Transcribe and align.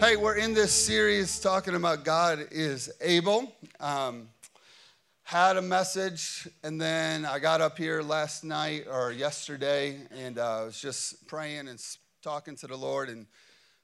Hey, 0.00 0.14
we're 0.14 0.36
in 0.36 0.54
this 0.54 0.72
series 0.72 1.40
talking 1.40 1.74
about 1.74 2.04
God 2.04 2.46
is 2.52 2.88
able. 3.00 3.52
Um, 3.80 4.28
had 5.24 5.56
a 5.56 5.62
message, 5.62 6.46
and 6.62 6.80
then 6.80 7.24
I 7.24 7.40
got 7.40 7.60
up 7.60 7.76
here 7.76 8.00
last 8.00 8.44
night 8.44 8.86
or 8.88 9.10
yesterday, 9.10 9.98
and 10.12 10.38
uh, 10.38 10.60
I 10.60 10.64
was 10.66 10.80
just 10.80 11.26
praying 11.26 11.66
and 11.66 11.84
talking 12.22 12.54
to 12.58 12.68
the 12.68 12.76
Lord, 12.76 13.08
and 13.08 13.26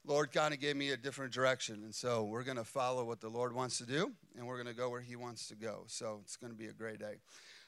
Lord 0.06 0.30
kind 0.30 0.54
of 0.54 0.60
gave 0.60 0.76
me 0.76 0.90
a 0.90 0.96
different 0.96 1.32
direction. 1.32 1.82
And 1.82 1.92
so 1.92 2.22
we're 2.22 2.44
going 2.44 2.58
to 2.58 2.64
follow 2.64 3.04
what 3.04 3.20
the 3.20 3.28
Lord 3.28 3.52
wants 3.52 3.78
to 3.78 3.84
do, 3.84 4.12
and 4.38 4.46
we're 4.46 4.62
going 4.62 4.72
to 4.72 4.80
go 4.80 4.90
where 4.90 5.00
He 5.00 5.16
wants 5.16 5.48
to 5.48 5.56
go. 5.56 5.82
So 5.88 6.20
it's 6.22 6.36
going 6.36 6.52
to 6.52 6.58
be 6.58 6.66
a 6.66 6.72
great 6.72 7.00
day. 7.00 7.16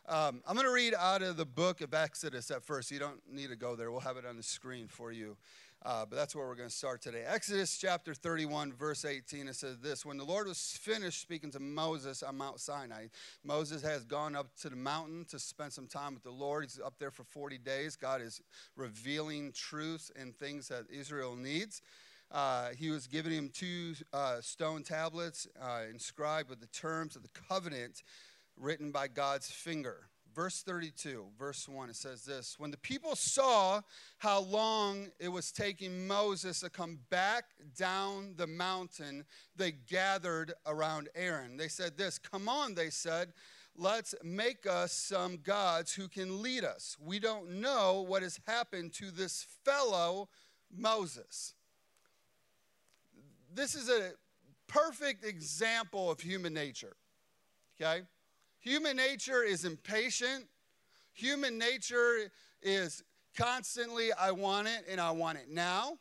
Um, 0.08 0.40
I'm 0.46 0.54
going 0.54 0.68
to 0.68 0.72
read 0.72 0.94
out 0.94 1.22
of 1.22 1.36
the 1.36 1.44
book 1.44 1.80
of 1.80 1.92
Exodus 1.92 2.52
at 2.52 2.62
first. 2.62 2.92
You 2.92 3.00
don't 3.00 3.20
need 3.28 3.48
to 3.48 3.56
go 3.56 3.74
there. 3.74 3.90
We'll 3.90 3.98
have 4.02 4.16
it 4.16 4.24
on 4.24 4.36
the 4.36 4.42
screen 4.44 4.86
for 4.86 5.10
you. 5.10 5.36
Uh, 5.84 6.04
but 6.04 6.16
that's 6.16 6.34
where 6.34 6.46
we're 6.46 6.56
going 6.56 6.68
to 6.68 6.74
start 6.74 7.00
today. 7.00 7.22
Exodus 7.26 7.76
chapter 7.76 8.14
31, 8.14 8.72
verse 8.72 9.04
18, 9.04 9.46
it 9.46 9.54
says 9.54 9.78
this 9.78 10.04
When 10.04 10.16
the 10.16 10.24
Lord 10.24 10.48
was 10.48 10.78
finished 10.80 11.20
speaking 11.20 11.50
to 11.52 11.60
Moses 11.60 12.22
on 12.22 12.38
Mount 12.38 12.60
Sinai, 12.60 13.06
Moses 13.44 13.82
has 13.82 14.04
gone 14.04 14.34
up 14.34 14.48
to 14.62 14.68
the 14.68 14.76
mountain 14.76 15.24
to 15.30 15.38
spend 15.38 15.72
some 15.72 15.86
time 15.86 16.14
with 16.14 16.22
the 16.22 16.30
Lord. 16.30 16.64
He's 16.64 16.80
up 16.80 16.94
there 16.98 17.10
for 17.10 17.24
40 17.24 17.58
days. 17.58 17.94
God 17.94 18.20
is 18.20 18.40
revealing 18.74 19.52
truths 19.52 20.10
and 20.18 20.34
things 20.34 20.68
that 20.68 20.84
Israel 20.90 21.36
needs. 21.36 21.82
Uh, 22.32 22.70
he 22.76 22.90
was 22.90 23.06
giving 23.06 23.32
him 23.32 23.50
two 23.52 23.94
uh, 24.12 24.40
stone 24.40 24.82
tablets 24.82 25.46
uh, 25.62 25.82
inscribed 25.88 26.50
with 26.50 26.60
the 26.60 26.66
terms 26.66 27.14
of 27.14 27.22
the 27.22 27.28
covenant 27.48 28.02
written 28.56 28.90
by 28.90 29.06
God's 29.06 29.50
finger 29.50 30.08
verse 30.36 30.62
32, 30.62 31.24
verse 31.38 31.66
1, 31.66 31.88
it 31.88 31.96
says 31.96 32.24
this 32.24 32.56
When 32.58 32.70
the 32.70 32.76
people 32.76 33.16
saw 33.16 33.80
how 34.18 34.40
long 34.40 35.08
it 35.18 35.28
was 35.28 35.50
taking 35.50 36.06
Moses 36.06 36.60
to 36.60 36.70
come 36.70 36.98
back 37.10 37.44
down 37.76 38.34
the 38.36 38.46
mountain, 38.46 39.24
they 39.56 39.72
gathered 39.72 40.52
around 40.66 41.08
Aaron. 41.16 41.56
They 41.56 41.68
said, 41.68 41.96
This, 41.96 42.18
come 42.18 42.48
on, 42.48 42.74
they 42.74 42.90
said, 42.90 43.32
let's 43.78 44.14
make 44.22 44.66
us 44.66 44.92
some 44.92 45.38
gods 45.38 45.92
who 45.92 46.08
can 46.08 46.42
lead 46.42 46.64
us. 46.64 46.96
We 47.04 47.18
don't 47.18 47.60
know 47.60 48.04
what 48.06 48.22
has 48.22 48.40
happened 48.46 48.92
to 48.94 49.10
this 49.10 49.46
fellow 49.64 50.28
Moses. 50.74 51.54
This 53.54 53.74
is 53.74 53.88
a 53.88 54.12
perfect 54.66 55.24
example 55.24 56.10
of 56.10 56.20
human 56.20 56.54
nature, 56.54 56.96
okay? 57.80 58.02
Human 58.66 58.96
nature 58.96 59.44
is 59.44 59.64
impatient. 59.64 60.44
Human 61.12 61.56
nature 61.56 62.32
is 62.60 63.04
constantly, 63.38 64.12
I 64.12 64.32
want 64.32 64.66
it 64.66 64.86
and 64.90 65.00
I 65.00 65.12
want 65.12 65.38
it 65.38 65.48
now. 65.48 65.98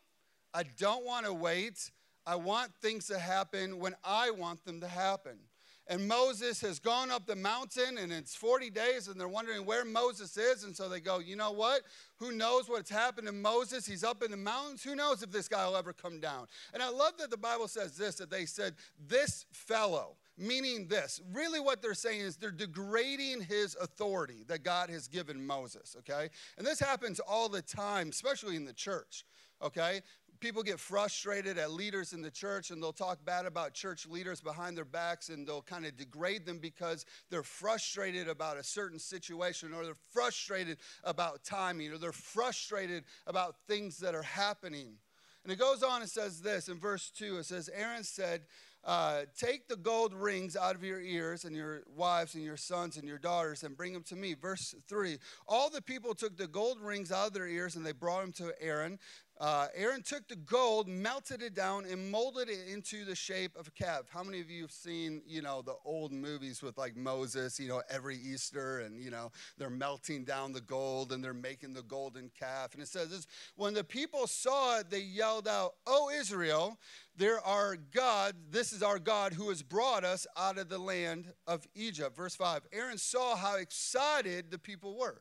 I 0.52 0.64
don't 0.76 1.04
want 1.04 1.26
to 1.26 1.32
wait. 1.32 1.92
I 2.26 2.34
want 2.34 2.74
things 2.82 3.06
to 3.06 3.20
happen 3.20 3.78
when 3.78 3.94
I 4.02 4.32
want 4.32 4.64
them 4.64 4.80
to 4.80 4.88
happen. 4.88 5.38
And 5.86 6.08
Moses 6.08 6.60
has 6.62 6.80
gone 6.80 7.12
up 7.12 7.24
the 7.24 7.36
mountain 7.36 7.98
and 7.98 8.10
it's 8.10 8.34
40 8.34 8.70
days 8.70 9.06
and 9.06 9.20
they're 9.20 9.28
wondering 9.28 9.64
where 9.64 9.84
Moses 9.84 10.36
is. 10.36 10.64
And 10.64 10.74
so 10.74 10.88
they 10.88 10.98
go, 10.98 11.20
you 11.20 11.36
know 11.36 11.52
what? 11.52 11.82
Who 12.16 12.32
knows 12.32 12.68
what's 12.68 12.90
happened 12.90 13.28
to 13.28 13.32
Moses? 13.32 13.86
He's 13.86 14.02
up 14.02 14.24
in 14.24 14.32
the 14.32 14.36
mountains. 14.36 14.82
Who 14.82 14.96
knows 14.96 15.22
if 15.22 15.30
this 15.30 15.46
guy 15.46 15.64
will 15.68 15.76
ever 15.76 15.92
come 15.92 16.18
down? 16.18 16.48
And 16.74 16.82
I 16.82 16.88
love 16.88 17.12
that 17.20 17.30
the 17.30 17.36
Bible 17.36 17.68
says 17.68 17.96
this 17.96 18.16
that 18.16 18.28
they 18.28 18.44
said, 18.44 18.74
this 19.06 19.46
fellow 19.52 20.16
meaning 20.38 20.86
this. 20.88 21.20
Really, 21.32 21.60
what 21.60 21.82
they're 21.82 21.94
saying 21.94 22.20
is 22.20 22.36
they're 22.36 22.50
degrading 22.50 23.42
his 23.42 23.76
authority 23.80 24.44
that 24.48 24.62
God 24.62 24.90
has 24.90 25.08
given 25.08 25.44
Moses, 25.44 25.96
okay? 26.00 26.28
And 26.58 26.66
this 26.66 26.80
happens 26.80 27.20
all 27.20 27.48
the 27.48 27.62
time, 27.62 28.08
especially 28.08 28.56
in 28.56 28.64
the 28.64 28.72
church, 28.72 29.24
okay? 29.62 30.02
People 30.38 30.62
get 30.62 30.78
frustrated 30.78 31.56
at 31.56 31.70
leaders 31.70 32.12
in 32.12 32.20
the 32.20 32.30
church 32.30 32.70
and 32.70 32.82
they'll 32.82 32.92
talk 32.92 33.24
bad 33.24 33.46
about 33.46 33.72
church 33.72 34.06
leaders 34.06 34.42
behind 34.42 34.76
their 34.76 34.84
backs 34.84 35.30
and 35.30 35.46
they'll 35.46 35.62
kind 35.62 35.86
of 35.86 35.96
degrade 35.96 36.44
them 36.44 36.58
because 36.58 37.06
they're 37.30 37.42
frustrated 37.42 38.28
about 38.28 38.58
a 38.58 38.62
certain 38.62 38.98
situation 38.98 39.72
or 39.72 39.84
they're 39.84 39.94
frustrated 40.12 40.76
about 41.04 41.42
timing 41.42 41.90
or 41.90 41.96
they're 41.96 42.12
frustrated 42.12 43.04
about 43.26 43.56
things 43.66 43.96
that 43.98 44.14
are 44.14 44.22
happening. 44.22 44.98
And 45.42 45.52
it 45.52 45.58
goes 45.58 45.82
on 45.82 46.02
and 46.02 46.10
says 46.10 46.42
this 46.42 46.68
in 46.68 46.78
verse 46.78 47.10
2 47.16 47.38
it 47.38 47.46
says, 47.46 47.70
Aaron 47.72 48.04
said, 48.04 48.42
uh, 48.86 49.22
take 49.36 49.66
the 49.66 49.76
gold 49.76 50.14
rings 50.14 50.56
out 50.56 50.76
of 50.76 50.84
your 50.84 51.00
ears 51.00 51.44
and 51.44 51.56
your 51.56 51.82
wives 51.96 52.36
and 52.36 52.44
your 52.44 52.56
sons 52.56 52.96
and 52.96 53.06
your 53.06 53.18
daughters 53.18 53.64
and 53.64 53.76
bring 53.76 53.92
them 53.92 54.04
to 54.04 54.14
me. 54.14 54.34
Verse 54.34 54.76
3 54.88 55.18
All 55.48 55.68
the 55.68 55.82
people 55.82 56.14
took 56.14 56.36
the 56.36 56.46
gold 56.46 56.80
rings 56.80 57.10
out 57.10 57.26
of 57.26 57.32
their 57.32 57.48
ears 57.48 57.74
and 57.74 57.84
they 57.84 57.92
brought 57.92 58.20
them 58.20 58.32
to 58.34 58.54
Aaron. 58.60 59.00
Uh, 59.38 59.66
Aaron 59.74 60.00
took 60.00 60.26
the 60.28 60.36
gold, 60.36 60.88
melted 60.88 61.42
it 61.42 61.54
down, 61.54 61.84
and 61.84 62.10
molded 62.10 62.48
it 62.48 62.68
into 62.72 63.04
the 63.04 63.14
shape 63.14 63.54
of 63.54 63.68
a 63.68 63.70
calf. 63.70 64.04
How 64.08 64.22
many 64.22 64.40
of 64.40 64.48
you 64.48 64.62
have 64.62 64.72
seen, 64.72 65.20
you 65.26 65.42
know, 65.42 65.60
the 65.60 65.74
old 65.84 66.10
movies 66.10 66.62
with 66.62 66.78
like 66.78 66.96
Moses, 66.96 67.60
you 67.60 67.68
know, 67.68 67.82
every 67.90 68.16
Easter, 68.16 68.80
and 68.80 68.98
you 68.98 69.10
know, 69.10 69.30
they're 69.58 69.68
melting 69.68 70.24
down 70.24 70.54
the 70.54 70.62
gold 70.62 71.12
and 71.12 71.22
they're 71.22 71.34
making 71.34 71.74
the 71.74 71.82
golden 71.82 72.30
calf. 72.38 72.72
And 72.72 72.82
it 72.82 72.88
says 72.88 73.10
this: 73.10 73.26
when 73.56 73.74
the 73.74 73.84
people 73.84 74.26
saw 74.26 74.78
it, 74.78 74.88
they 74.88 75.00
yelled 75.00 75.46
out, 75.46 75.74
"Oh 75.86 76.08
Israel, 76.08 76.78
there 77.14 77.40
are 77.40 77.76
God. 77.76 78.34
This 78.50 78.72
is 78.72 78.82
our 78.82 78.98
God 78.98 79.34
who 79.34 79.50
has 79.50 79.62
brought 79.62 80.02
us 80.02 80.26
out 80.34 80.56
of 80.56 80.70
the 80.70 80.78
land 80.78 81.30
of 81.46 81.66
Egypt." 81.74 82.16
Verse 82.16 82.34
five. 82.34 82.62
Aaron 82.72 82.96
saw 82.96 83.36
how 83.36 83.56
excited 83.56 84.50
the 84.50 84.58
people 84.58 84.96
were. 84.96 85.20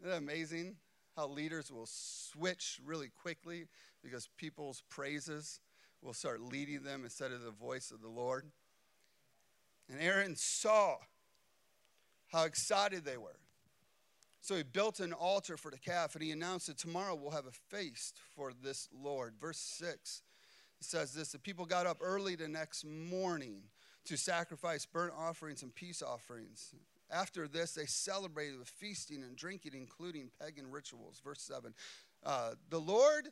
Isn't 0.00 0.10
that 0.10 0.18
amazing? 0.18 0.74
How 1.20 1.28
leaders 1.28 1.70
will 1.70 1.86
switch 1.86 2.80
really 2.82 3.10
quickly 3.10 3.66
because 4.02 4.28
people's 4.38 4.82
praises 4.88 5.60
will 6.00 6.14
start 6.14 6.40
leading 6.40 6.82
them 6.82 7.04
instead 7.04 7.30
of 7.30 7.42
the 7.42 7.50
voice 7.50 7.90
of 7.90 8.00
the 8.00 8.08
Lord. 8.08 8.46
And 9.90 10.00
Aaron 10.00 10.34
saw 10.34 10.96
how 12.32 12.44
excited 12.44 13.04
they 13.04 13.18
were. 13.18 13.36
So 14.40 14.54
he 14.56 14.62
built 14.62 15.00
an 15.00 15.12
altar 15.12 15.58
for 15.58 15.70
the 15.70 15.78
calf 15.78 16.14
and 16.14 16.24
he 16.24 16.30
announced 16.30 16.68
that 16.68 16.78
tomorrow 16.78 17.14
we'll 17.14 17.32
have 17.32 17.46
a 17.46 17.76
feast 17.76 18.16
for 18.34 18.52
this 18.62 18.88
Lord. 18.90 19.34
Verse 19.38 19.58
6 19.58 20.22
it 20.80 20.86
says 20.86 21.12
this 21.12 21.32
The 21.32 21.38
people 21.38 21.66
got 21.66 21.86
up 21.86 21.98
early 22.00 22.34
the 22.34 22.48
next 22.48 22.86
morning 22.86 23.64
to 24.06 24.16
sacrifice 24.16 24.86
burnt 24.86 25.12
offerings 25.14 25.62
and 25.62 25.74
peace 25.74 26.00
offerings. 26.00 26.74
After 27.10 27.48
this, 27.48 27.72
they 27.72 27.86
celebrated 27.86 28.58
with 28.58 28.68
feasting 28.68 29.22
and 29.22 29.36
drinking, 29.36 29.72
including 29.74 30.30
pagan 30.40 30.70
rituals. 30.70 31.20
Verse 31.24 31.42
7. 31.42 31.74
Uh, 32.24 32.52
the 32.68 32.80
Lord 32.80 33.28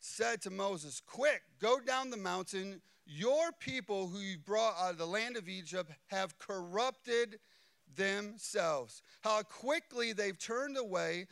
said 0.00 0.40
to 0.42 0.50
Moses, 0.50 1.02
Quick, 1.04 1.42
go 1.60 1.80
down 1.80 2.10
the 2.10 2.16
mountain. 2.16 2.80
Your 3.06 3.52
people 3.58 4.08
who 4.08 4.18
you 4.18 4.38
brought 4.38 4.76
out 4.80 4.92
of 4.92 4.98
the 4.98 5.06
land 5.06 5.36
of 5.36 5.48
Egypt 5.48 5.90
have 6.08 6.38
corrupted 6.38 7.38
themselves. 7.96 9.02
How 9.22 9.42
quickly 9.42 10.12
they've 10.12 10.38
turned 10.38 10.76
away 10.76 11.26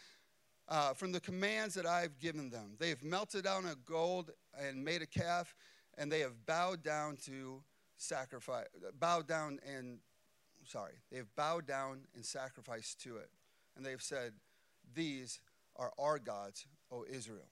uh, 0.68 0.94
from 0.94 1.12
the 1.12 1.20
commands 1.20 1.74
that 1.74 1.86
I've 1.86 2.18
given 2.18 2.50
them. 2.50 2.76
They 2.78 2.88
have 2.88 3.04
melted 3.04 3.44
down 3.44 3.66
a 3.66 3.74
gold 3.88 4.30
and 4.58 4.84
made 4.84 5.02
a 5.02 5.06
calf, 5.06 5.54
and 5.96 6.10
they 6.10 6.20
have 6.20 6.46
bowed 6.46 6.82
down 6.82 7.16
to 7.26 7.62
sacrifice, 7.96 8.66
bowed 8.98 9.26
down 9.26 9.58
and 9.66 9.98
sorry, 10.66 10.94
they 11.10 11.16
have 11.18 11.34
bowed 11.36 11.66
down 11.66 12.00
and 12.14 12.24
sacrificed 12.24 13.00
to 13.02 13.16
it. 13.16 13.30
And 13.76 13.84
they 13.84 13.90
have 13.90 14.02
said, 14.02 14.32
These 14.94 15.40
are 15.76 15.92
our 15.98 16.18
gods, 16.18 16.66
O 16.90 17.04
Israel. 17.10 17.48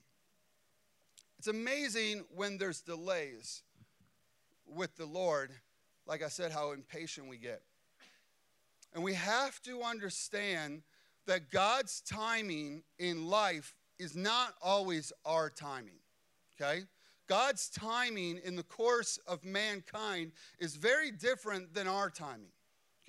It's 1.37 1.47
amazing 1.47 2.25
when 2.33 2.57
there's 2.57 2.81
delays 2.81 3.63
with 4.65 4.95
the 4.95 5.05
Lord, 5.05 5.51
like 6.07 6.23
I 6.23 6.29
said, 6.29 6.51
how 6.51 6.71
impatient 6.71 7.27
we 7.27 7.37
get. 7.37 7.61
And 8.93 9.03
we 9.03 9.13
have 9.13 9.61
to 9.63 9.83
understand 9.83 10.81
that 11.27 11.51
God's 11.51 12.01
timing 12.01 12.83
in 12.97 13.27
life 13.27 13.75
is 13.99 14.15
not 14.15 14.53
always 14.61 15.11
our 15.25 15.49
timing, 15.49 15.99
okay? 16.55 16.83
God's 17.27 17.69
timing 17.69 18.39
in 18.43 18.55
the 18.55 18.63
course 18.63 19.19
of 19.27 19.43
mankind 19.43 20.31
is 20.59 20.75
very 20.75 21.11
different 21.11 21.73
than 21.73 21.87
our 21.87 22.09
timing 22.09 22.51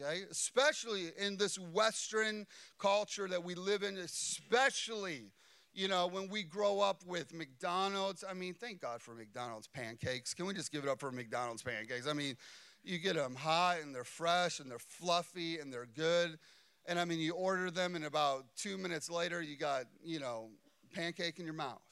okay? 0.00 0.22
Especially 0.30 1.10
in 1.18 1.36
this 1.36 1.58
Western 1.58 2.46
culture 2.78 3.28
that 3.28 3.42
we 3.42 3.54
live 3.54 3.82
in, 3.82 3.96
especially, 3.96 5.32
you 5.74 5.88
know, 5.88 6.06
when 6.06 6.28
we 6.28 6.42
grow 6.42 6.80
up 6.80 7.04
with 7.06 7.34
McDonald's. 7.34 8.24
I 8.28 8.34
mean, 8.34 8.54
thank 8.54 8.80
God 8.80 9.02
for 9.02 9.14
McDonald's 9.14 9.68
pancakes. 9.68 10.34
Can 10.34 10.46
we 10.46 10.54
just 10.54 10.72
give 10.72 10.84
it 10.84 10.88
up 10.90 11.00
for 11.00 11.10
McDonald's 11.10 11.62
pancakes? 11.62 12.06
I 12.06 12.12
mean, 12.12 12.36
you 12.84 12.98
get 12.98 13.16
them 13.16 13.34
hot 13.34 13.78
and 13.82 13.94
they're 13.94 14.04
fresh 14.04 14.60
and 14.60 14.70
they're 14.70 14.78
fluffy 14.78 15.58
and 15.58 15.72
they're 15.72 15.88
good. 15.94 16.38
And 16.86 17.00
I 17.00 17.04
mean, 17.04 17.18
you 17.18 17.34
order 17.34 17.68
them, 17.70 17.96
and 17.96 18.04
about 18.04 18.44
two 18.56 18.78
minutes 18.78 19.10
later, 19.10 19.42
you 19.42 19.56
got, 19.56 19.86
you 20.04 20.20
know, 20.20 20.50
pancake 20.94 21.40
in 21.40 21.44
your 21.44 21.54
mouth. 21.54 21.82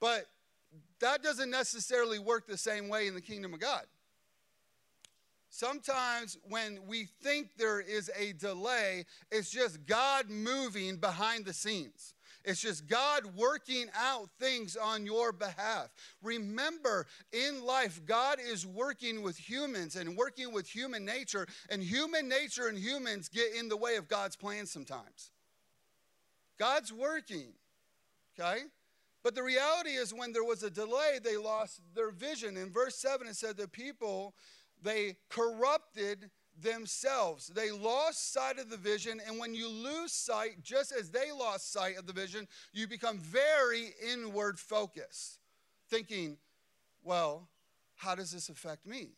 But 0.00 0.26
that 1.00 1.22
doesn't 1.22 1.50
necessarily 1.50 2.18
work 2.18 2.46
the 2.46 2.58
same 2.58 2.88
way 2.88 3.06
in 3.06 3.14
the 3.14 3.22
kingdom 3.22 3.54
of 3.54 3.60
God. 3.60 3.84
Sometimes 5.54 6.38
when 6.48 6.78
we 6.86 7.04
think 7.04 7.58
there 7.58 7.78
is 7.78 8.10
a 8.18 8.32
delay, 8.32 9.04
it's 9.30 9.50
just 9.50 9.84
God 9.84 10.30
moving 10.30 10.96
behind 10.96 11.44
the 11.44 11.52
scenes. 11.52 12.14
It's 12.42 12.62
just 12.62 12.86
God 12.86 13.26
working 13.36 13.88
out 13.94 14.30
things 14.40 14.78
on 14.78 15.04
your 15.04 15.30
behalf. 15.30 15.90
Remember, 16.22 17.06
in 17.34 17.62
life, 17.66 18.00
God 18.06 18.38
is 18.42 18.66
working 18.66 19.20
with 19.20 19.36
humans 19.36 19.94
and 19.94 20.16
working 20.16 20.54
with 20.54 20.66
human 20.66 21.04
nature, 21.04 21.46
and 21.68 21.82
human 21.82 22.30
nature 22.30 22.68
and 22.68 22.78
humans 22.78 23.28
get 23.28 23.54
in 23.54 23.68
the 23.68 23.76
way 23.76 23.96
of 23.96 24.08
God's 24.08 24.36
plan 24.36 24.64
sometimes. 24.64 25.32
God's 26.58 26.94
working, 26.94 27.52
okay? 28.40 28.62
But 29.22 29.34
the 29.34 29.42
reality 29.42 29.90
is, 29.90 30.14
when 30.14 30.32
there 30.32 30.44
was 30.44 30.62
a 30.62 30.70
delay, 30.70 31.18
they 31.22 31.36
lost 31.36 31.82
their 31.94 32.10
vision. 32.10 32.56
In 32.56 32.72
verse 32.72 32.96
7, 32.96 33.26
it 33.26 33.36
said 33.36 33.58
the 33.58 33.68
people, 33.68 34.34
they 34.82 35.16
corrupted 35.28 36.30
themselves. 36.60 37.48
They 37.48 37.70
lost 37.70 38.32
sight 38.32 38.58
of 38.58 38.70
the 38.70 38.76
vision, 38.76 39.20
and 39.26 39.38
when 39.38 39.54
you 39.54 39.68
lose 39.68 40.12
sight, 40.12 40.62
just 40.62 40.92
as 40.92 41.10
they 41.10 41.32
lost 41.32 41.72
sight 41.72 41.96
of 41.96 42.06
the 42.06 42.12
vision, 42.12 42.46
you 42.72 42.86
become 42.86 43.18
very 43.18 43.94
inward 44.12 44.58
focused, 44.58 45.38
thinking, 45.88 46.36
well, 47.02 47.48
how 47.96 48.14
does 48.14 48.30
this 48.32 48.48
affect 48.48 48.86
me? 48.86 49.10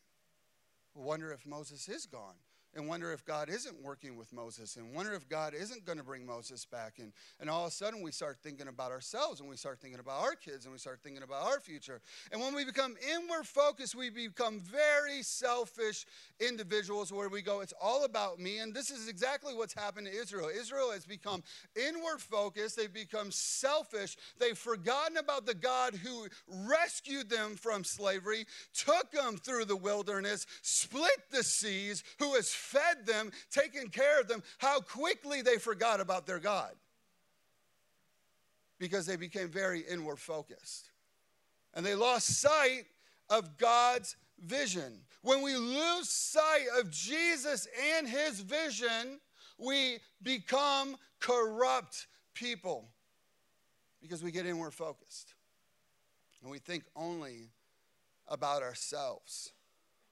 wonder 0.97 1.33
if 1.33 1.45
Moses 1.45 1.89
is 1.89 2.07
gone 2.07 2.37
and 2.75 2.89
wonder 2.89 3.13
if 3.13 3.25
God 3.25 3.49
isn't 3.49 3.83
working 3.83 4.17
with 4.17 4.33
Moses 4.33 4.77
and 4.77 4.95
wonder 4.95 5.13
if 5.13 5.29
God 5.29 5.55
isn't 5.55 5.85
going 5.85 5.99
to 5.99 6.05
bring 6.05 6.27
Moses 6.27 6.65
back. 6.65 6.95
And, 6.99 7.13
and 7.41 7.49
all 7.49 7.67
of 7.67 7.69
a 7.69 7.75
sudden, 7.75 8.03
we 8.03 8.11
start 8.11 8.39
thinking 8.43 8.69
about 8.69 8.91
ourselves 8.91 9.41
and 9.41 9.49
we 9.49 9.57
start 9.57 9.81
thinking 9.81 10.01
about 10.01 10.23
our 10.23 10.35
kids 10.35 10.65
and 10.65 10.73
we 10.73 10.79
start 10.79 11.01
thinking 11.03 11.23
about 11.23 11.43
our 11.43 11.61
future. 11.61 12.01
And 12.33 12.41
when 12.41 12.55
we 12.55 12.65
become 12.65 12.97
inward 13.13 13.47
focused, 13.47 13.95
we 13.95 14.11
become 14.11 14.61
very 14.61 15.23
selfish 15.23 16.07
individuals 16.41 17.13
where 17.13 17.29
we 17.29 17.43
go, 17.43 17.61
it's 17.61 17.75
all 17.81 18.05
about 18.05 18.39
me. 18.39 18.59
And 18.59 18.75
this 18.75 18.91
is 18.91 19.09
exactly 19.09 19.55
what's 19.55 19.75
happened 19.75 20.07
to 20.07 20.13
Israel. 20.13 20.49
Israel 20.49 20.91
has 20.93 21.05
become 21.05 21.43
inward 21.77 22.21
focused, 22.21 22.77
they've 22.77 22.93
become 22.93 23.31
selfish, 23.31 24.17
they've 24.39 24.59
forgotten 24.59 25.17
about 25.17 25.47
the 25.47 25.55
God 25.55 25.95
who 25.95 26.27
rescued 26.49 27.31
them 27.31 27.57
from 27.57 27.85
slavery, 27.85 28.47
took 28.75 29.11
them 29.11 29.37
through 29.37 29.67
the 29.67 29.77
wilderness, 29.77 30.47
split 30.63 31.31
the 31.31 31.43
seas, 31.43 32.03
who 32.19 32.35
has 32.35 32.53
fed 32.65 33.07
them, 33.07 33.31
taken 33.51 33.89
care 33.89 34.21
of 34.21 34.29
them, 34.29 34.43
how 34.59 34.81
quickly 34.81 35.43
they 35.43 35.59
forgot 35.59 36.01
about 36.01 36.27
their 36.27 36.39
God 36.39 36.73
because 38.79 39.07
they 39.07 39.17
became 39.17 39.49
very 39.49 39.81
inward 39.81 40.19
focused. 40.19 40.91
And 41.75 41.85
they 41.85 41.95
lost 41.95 42.41
sight 42.41 42.85
of 43.31 43.57
God's 43.57 44.17
vision. 44.39 45.01
When 45.23 45.43
we 45.43 45.57
lose 45.57 46.09
sight 46.09 46.67
of 46.79 46.91
Jesus 46.91 47.67
and 47.97 48.09
his 48.09 48.41
vision, 48.41 49.21
we 49.59 49.99
become 50.23 50.97
corrupt 51.21 52.07
people 52.35 52.89
because 54.03 54.23
we 54.23 54.31
get 54.31 54.47
inward 54.47 54.75
focused 54.75 55.35
and 56.43 56.51
we 56.51 56.59
think 56.59 56.85
only 56.95 57.49
about 58.29 58.63
ourselves. 58.63 59.53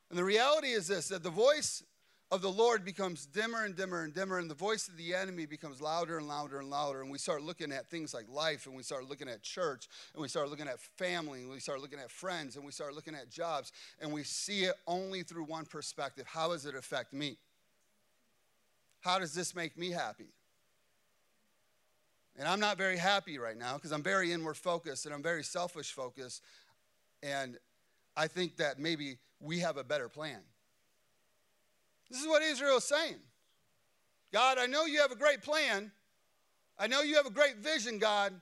And 0.09 0.19
the 0.19 0.25
reality 0.25 0.69
is 0.69 0.89
this 0.89 1.09
that 1.09 1.23
the 1.23 1.31
voice 1.31 1.83
of 2.33 2.41
the 2.41 2.51
Lord 2.51 2.83
becomes 2.83 3.27
dimmer 3.27 3.67
and 3.67 3.77
dimmer 3.77 4.05
and 4.05 4.15
dimmer, 4.15 4.39
and 4.39 4.51
the 4.51 4.55
voice 4.55 4.89
of 4.89 4.97
the 4.97 5.15
enemy 5.15 5.45
becomes 5.45 5.83
louder 5.83 6.17
and 6.17 6.27
louder 6.27 6.61
and 6.61 6.71
louder. 6.71 7.03
And 7.03 7.11
we 7.11 7.19
start 7.19 7.43
looking 7.43 7.71
at 7.71 7.91
things 7.91 8.15
like 8.15 8.25
life, 8.33 8.65
and 8.65 8.75
we 8.75 8.83
start 8.83 9.07
looking 9.07 9.29
at 9.29 9.43
church, 9.43 9.87
and 10.15 10.23
we 10.23 10.29
start 10.29 10.49
looking 10.49 10.67
at 10.67 10.81
family, 10.81 11.41
and 11.41 11.51
we 11.51 11.61
start 11.61 11.83
looking 11.83 11.99
at 11.99 12.11
friends, 12.11 12.57
and 12.57 12.65
we 12.65 12.73
start 12.73 12.95
looking 12.95 13.15
at 13.15 13.31
jobs, 13.31 13.71
and 14.01 14.11
we 14.11 14.23
see 14.25 14.65
it 14.65 14.75
only 14.87 15.23
through 15.23 15.45
one 15.45 15.67
perspective. 15.67 16.27
How 16.27 16.49
does 16.49 16.65
it 16.65 16.75
affect 16.75 17.13
me? 17.13 17.37
How 19.01 19.19
does 19.19 19.35
this 19.35 19.55
make 19.55 19.77
me 19.77 19.91
happy? 19.91 20.33
And 22.39 22.49
I'm 22.49 22.61
not 22.61 22.79
very 22.79 22.97
happy 22.97 23.39
right 23.39 23.59
now 23.59 23.75
because 23.75 23.93
I'm 23.93 24.03
very 24.03 24.33
inward 24.33 24.57
focused 24.57 25.05
and 25.05 25.15
I'm 25.15 25.23
very 25.23 25.45
selfish 25.45 25.93
focused. 25.93 26.43
And 27.23 27.59
I 28.17 28.27
think 28.27 28.57
that 28.57 28.79
maybe 28.79 29.19
we 29.39 29.59
have 29.59 29.77
a 29.77 29.85
better 29.85 30.09
plan. 30.09 30.41
This 32.13 32.21
is 32.21 32.29
what 32.29 32.43
Israel 32.43 32.77
is 32.77 32.85
saying. 32.85 33.17
God, 34.35 34.59
I 34.59 34.67
know 34.67 34.85
you 34.85 35.01
have 35.01 35.13
a 35.13 35.17
great 35.17 35.41
plan. 35.41 35.91
I 36.79 36.87
know 36.87 37.01
you 37.01 37.17
have 37.17 37.25
a 37.25 37.31
great 37.31 37.57
vision, 37.57 37.99
God, 37.99 38.35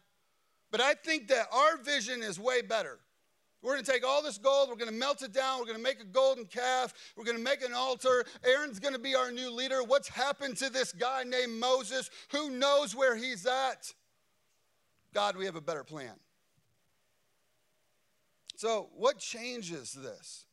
but 0.72 0.80
I 0.80 0.94
think 0.94 1.28
that 1.28 1.46
our 1.52 1.76
vision 1.76 2.22
is 2.22 2.38
way 2.38 2.62
better. 2.62 2.98
We're 3.62 3.74
going 3.74 3.84
to 3.84 3.92
take 3.92 4.04
all 4.04 4.22
this 4.22 4.38
gold, 4.38 4.70
we're 4.70 4.76
going 4.76 4.90
to 4.90 4.96
melt 4.96 5.22
it 5.22 5.32
down, 5.32 5.58
we're 5.58 5.66
going 5.66 5.76
to 5.76 5.82
make 5.82 6.00
a 6.00 6.04
golden 6.04 6.46
calf, 6.46 6.94
we're 7.14 7.24
going 7.24 7.36
to 7.36 7.42
make 7.42 7.62
an 7.62 7.74
altar. 7.74 8.24
Aaron's 8.44 8.80
going 8.80 8.94
to 8.94 9.00
be 9.00 9.14
our 9.14 9.30
new 9.30 9.50
leader. 9.50 9.84
What's 9.84 10.08
happened 10.08 10.56
to 10.58 10.70
this 10.70 10.92
guy 10.92 11.22
named 11.24 11.60
Moses? 11.60 12.10
Who 12.32 12.50
knows 12.50 12.96
where 12.96 13.14
he's 13.14 13.46
at? 13.46 13.92
God, 15.12 15.36
we 15.36 15.44
have 15.44 15.56
a 15.56 15.60
better 15.60 15.84
plan. 15.84 16.14
So, 18.56 18.88
what 18.96 19.18
changes 19.18 19.92
this? 19.92 20.46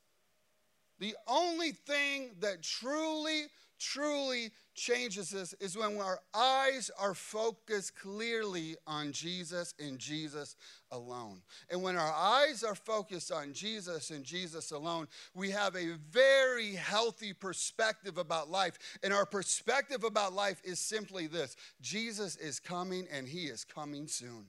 The 0.99 1.15
only 1.27 1.71
thing 1.71 2.31
that 2.39 2.63
truly, 2.63 3.43
truly 3.79 4.51
changes 4.73 5.33
us 5.33 5.53
is 5.59 5.77
when 5.77 5.97
our 5.99 6.19
eyes 6.33 6.89
are 6.99 7.13
focused 7.13 7.95
clearly 7.95 8.75
on 8.85 9.11
Jesus 9.11 9.73
and 9.79 9.99
Jesus 9.99 10.55
alone. 10.91 11.41
And 11.69 11.81
when 11.81 11.97
our 11.97 12.13
eyes 12.13 12.63
are 12.63 12.75
focused 12.75 13.31
on 13.31 13.53
Jesus 13.53 14.11
and 14.11 14.23
Jesus 14.23 14.71
alone, 14.71 15.07
we 15.33 15.51
have 15.51 15.75
a 15.75 15.97
very 16.11 16.73
healthy 16.73 17.33
perspective 17.33 18.17
about 18.17 18.49
life. 18.49 18.77
And 19.03 19.13
our 19.13 19.25
perspective 19.25 20.03
about 20.03 20.33
life 20.33 20.61
is 20.63 20.79
simply 20.79 21.27
this 21.27 21.55
Jesus 21.81 22.35
is 22.37 22.59
coming 22.59 23.07
and 23.11 23.27
he 23.27 23.45
is 23.45 23.63
coming 23.63 24.07
soon. 24.07 24.45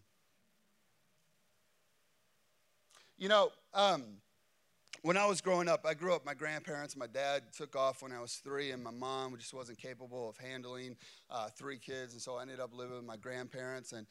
You 3.19 3.29
know, 3.29 3.51
um, 3.75 4.05
when 5.03 5.17
I 5.17 5.27
was 5.27 5.41
growing 5.41 5.69
up, 5.69 5.87
I 5.87 5.95
grew 5.95 6.15
up, 6.15 6.25
my 6.25 6.35
grandparents, 6.35 6.97
my 6.97 7.07
dad 7.07 7.43
took 7.57 7.77
off 7.77 8.03
when 8.03 8.13
I 8.13 8.21
was 8.21 8.35
three, 8.35 8.73
and 8.73 8.83
my 8.83 8.91
mom 8.91 9.37
just 9.37 9.55
wasn't 9.55 9.79
capable 9.79 10.29
of 10.29 10.37
handling 10.37 10.97
uh, 11.31 11.49
three 11.49 11.79
kids, 11.79 12.13
and 12.13 12.23
so 12.23 12.37
I 12.37 12.43
ended 12.43 12.61
up 12.61 12.75
living 12.75 12.97
with 12.97 13.05
my 13.05 13.17
grandparents. 13.17 13.93
And 13.93 14.07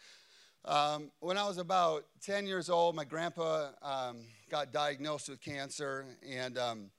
um, 0.65 1.11
when 1.19 1.37
I 1.37 1.45
was 1.45 1.57
about 1.57 2.05
10 2.21 2.45
years 2.45 2.69
old, 2.69 2.95
my 2.95 3.03
grandpa 3.03 3.69
um, 3.81 4.17
got 4.49 4.71
diagnosed 4.71 5.29
with 5.29 5.41
cancer, 5.41 6.05
and 6.27 6.57
um, 6.57 6.89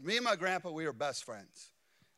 me 0.00 0.16
and 0.16 0.24
my 0.24 0.36
grandpa, 0.36 0.70
we 0.70 0.86
were 0.86 0.92
best 0.92 1.24
friends. 1.24 1.70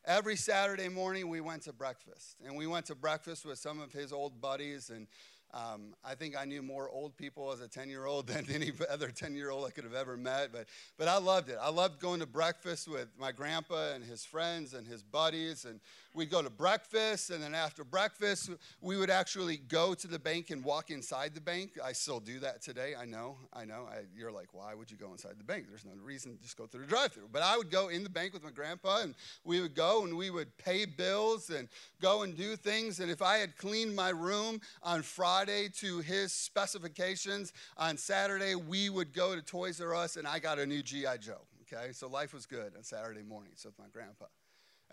Every 0.05 0.35
Saturday 0.35 0.89
morning, 0.89 1.29
we 1.29 1.41
went 1.41 1.63
to 1.63 1.73
breakfast, 1.73 2.35
and 2.45 2.55
we 2.55 2.67
went 2.67 2.85
to 2.87 2.95
breakfast 2.95 3.45
with 3.45 3.57
some 3.57 3.79
of 3.79 3.93
his 3.93 4.11
old 4.11 4.41
buddies, 4.41 4.89
and 4.89 5.07
um, 5.53 5.93
I 6.03 6.15
think 6.15 6.35
I 6.35 6.45
knew 6.45 6.63
more 6.63 6.89
old 6.89 7.15
people 7.15 7.51
as 7.51 7.61
a 7.61 7.67
10 7.67 7.87
year 7.89 8.05
old 8.05 8.27
than 8.27 8.45
any 8.51 8.71
other 8.89 9.09
10 9.09 9.35
year 9.35 9.51
old 9.51 9.67
I 9.67 9.69
could 9.71 9.83
have 9.83 9.93
ever 9.93 10.17
met. 10.17 10.51
But, 10.51 10.67
but 10.97 11.07
I 11.07 11.17
loved 11.17 11.49
it. 11.49 11.57
I 11.61 11.69
loved 11.69 11.99
going 11.99 12.19
to 12.21 12.25
breakfast 12.25 12.87
with 12.87 13.07
my 13.19 13.31
grandpa 13.31 13.93
and 13.93 14.03
his 14.03 14.25
friends 14.25 14.73
and 14.73 14.87
his 14.87 15.03
buddies. 15.03 15.65
And 15.65 15.79
we'd 16.13 16.29
go 16.29 16.41
to 16.41 16.49
breakfast. 16.49 17.29
And 17.29 17.41
then 17.41 17.55
after 17.55 17.83
breakfast, 17.83 18.49
we 18.81 18.97
would 18.97 19.09
actually 19.09 19.57
go 19.57 19.93
to 19.93 20.07
the 20.07 20.19
bank 20.19 20.49
and 20.49 20.63
walk 20.63 20.91
inside 20.91 21.33
the 21.33 21.41
bank. 21.41 21.77
I 21.83 21.93
still 21.93 22.19
do 22.19 22.39
that 22.39 22.61
today. 22.61 22.93
I 22.99 23.05
know. 23.05 23.37
I 23.53 23.65
know. 23.65 23.87
I, 23.89 24.01
you're 24.15 24.31
like, 24.31 24.53
why 24.53 24.73
would 24.73 24.91
you 24.91 24.97
go 24.97 25.11
inside 25.11 25.33
the 25.37 25.43
bank? 25.43 25.65
There's 25.69 25.85
no 25.85 25.91
reason. 26.03 26.37
Just 26.41 26.57
go 26.57 26.65
through 26.65 26.81
the 26.81 26.87
drive 26.87 27.11
through. 27.11 27.29
But 27.31 27.43
I 27.43 27.57
would 27.57 27.71
go 27.71 27.89
in 27.89 28.03
the 28.03 28.09
bank 28.09 28.33
with 28.33 28.43
my 28.43 28.51
grandpa 28.51 29.01
and 29.01 29.15
we 29.43 29.61
would 29.61 29.75
go 29.75 30.03
and 30.03 30.15
we 30.15 30.29
would 30.29 30.57
pay 30.57 30.85
bills 30.85 31.49
and 31.49 31.67
go 32.01 32.23
and 32.23 32.35
do 32.35 32.55
things. 32.55 32.99
And 32.99 33.11
if 33.11 33.21
I 33.21 33.37
had 33.37 33.57
cleaned 33.57 33.95
my 33.95 34.09
room 34.09 34.61
on 34.81 35.01
Friday 35.01 35.69
to 35.77 35.99
his 35.99 36.31
specifications. 36.31 37.53
On 37.77 37.97
Saturday, 37.97 38.55
we 38.55 38.89
would 38.89 39.13
go 39.13 39.35
to 39.35 39.41
Toys 39.41 39.81
R 39.81 39.93
Us 39.93 40.17
and 40.17 40.27
I 40.27 40.39
got 40.39 40.59
a 40.59 40.65
new 40.65 40.83
G.I. 40.83 41.17
Joe. 41.17 41.41
Okay, 41.61 41.91
so 41.91 42.07
life 42.07 42.33
was 42.33 42.45
good 42.45 42.73
on 42.77 42.83
Saturday 42.83 43.23
mornings 43.23 43.65
with 43.65 43.77
my 43.79 43.85
grandpa. 43.91 44.25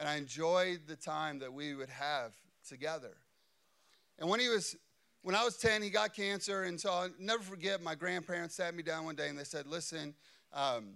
And 0.01 0.09
I 0.09 0.17
enjoyed 0.17 0.81
the 0.89 0.97
time 0.97 1.39
that 1.41 1.53
we 1.53 1.75
would 1.75 1.91
have 1.91 2.33
together. 2.67 3.13
And 4.19 4.31
when 4.31 4.41
he 4.41 4.49
was 4.49 4.75
when 5.23 5.35
I 5.35 5.45
was 5.45 5.59
10, 5.59 5.83
he 5.83 5.91
got 5.91 6.15
cancer. 6.15 6.63
And 6.63 6.81
so 6.81 6.91
I'll 6.91 7.11
never 7.19 7.43
forget, 7.43 7.83
my 7.83 7.95
grandparents 7.95 8.55
sat 8.55 8.75
me 8.75 8.83
down 8.83 9.05
one 9.05 9.15
day 9.15 9.29
and 9.29 9.39
they 9.39 9.45
said, 9.45 9.67
Listen, 9.67 10.15
um, 10.55 10.95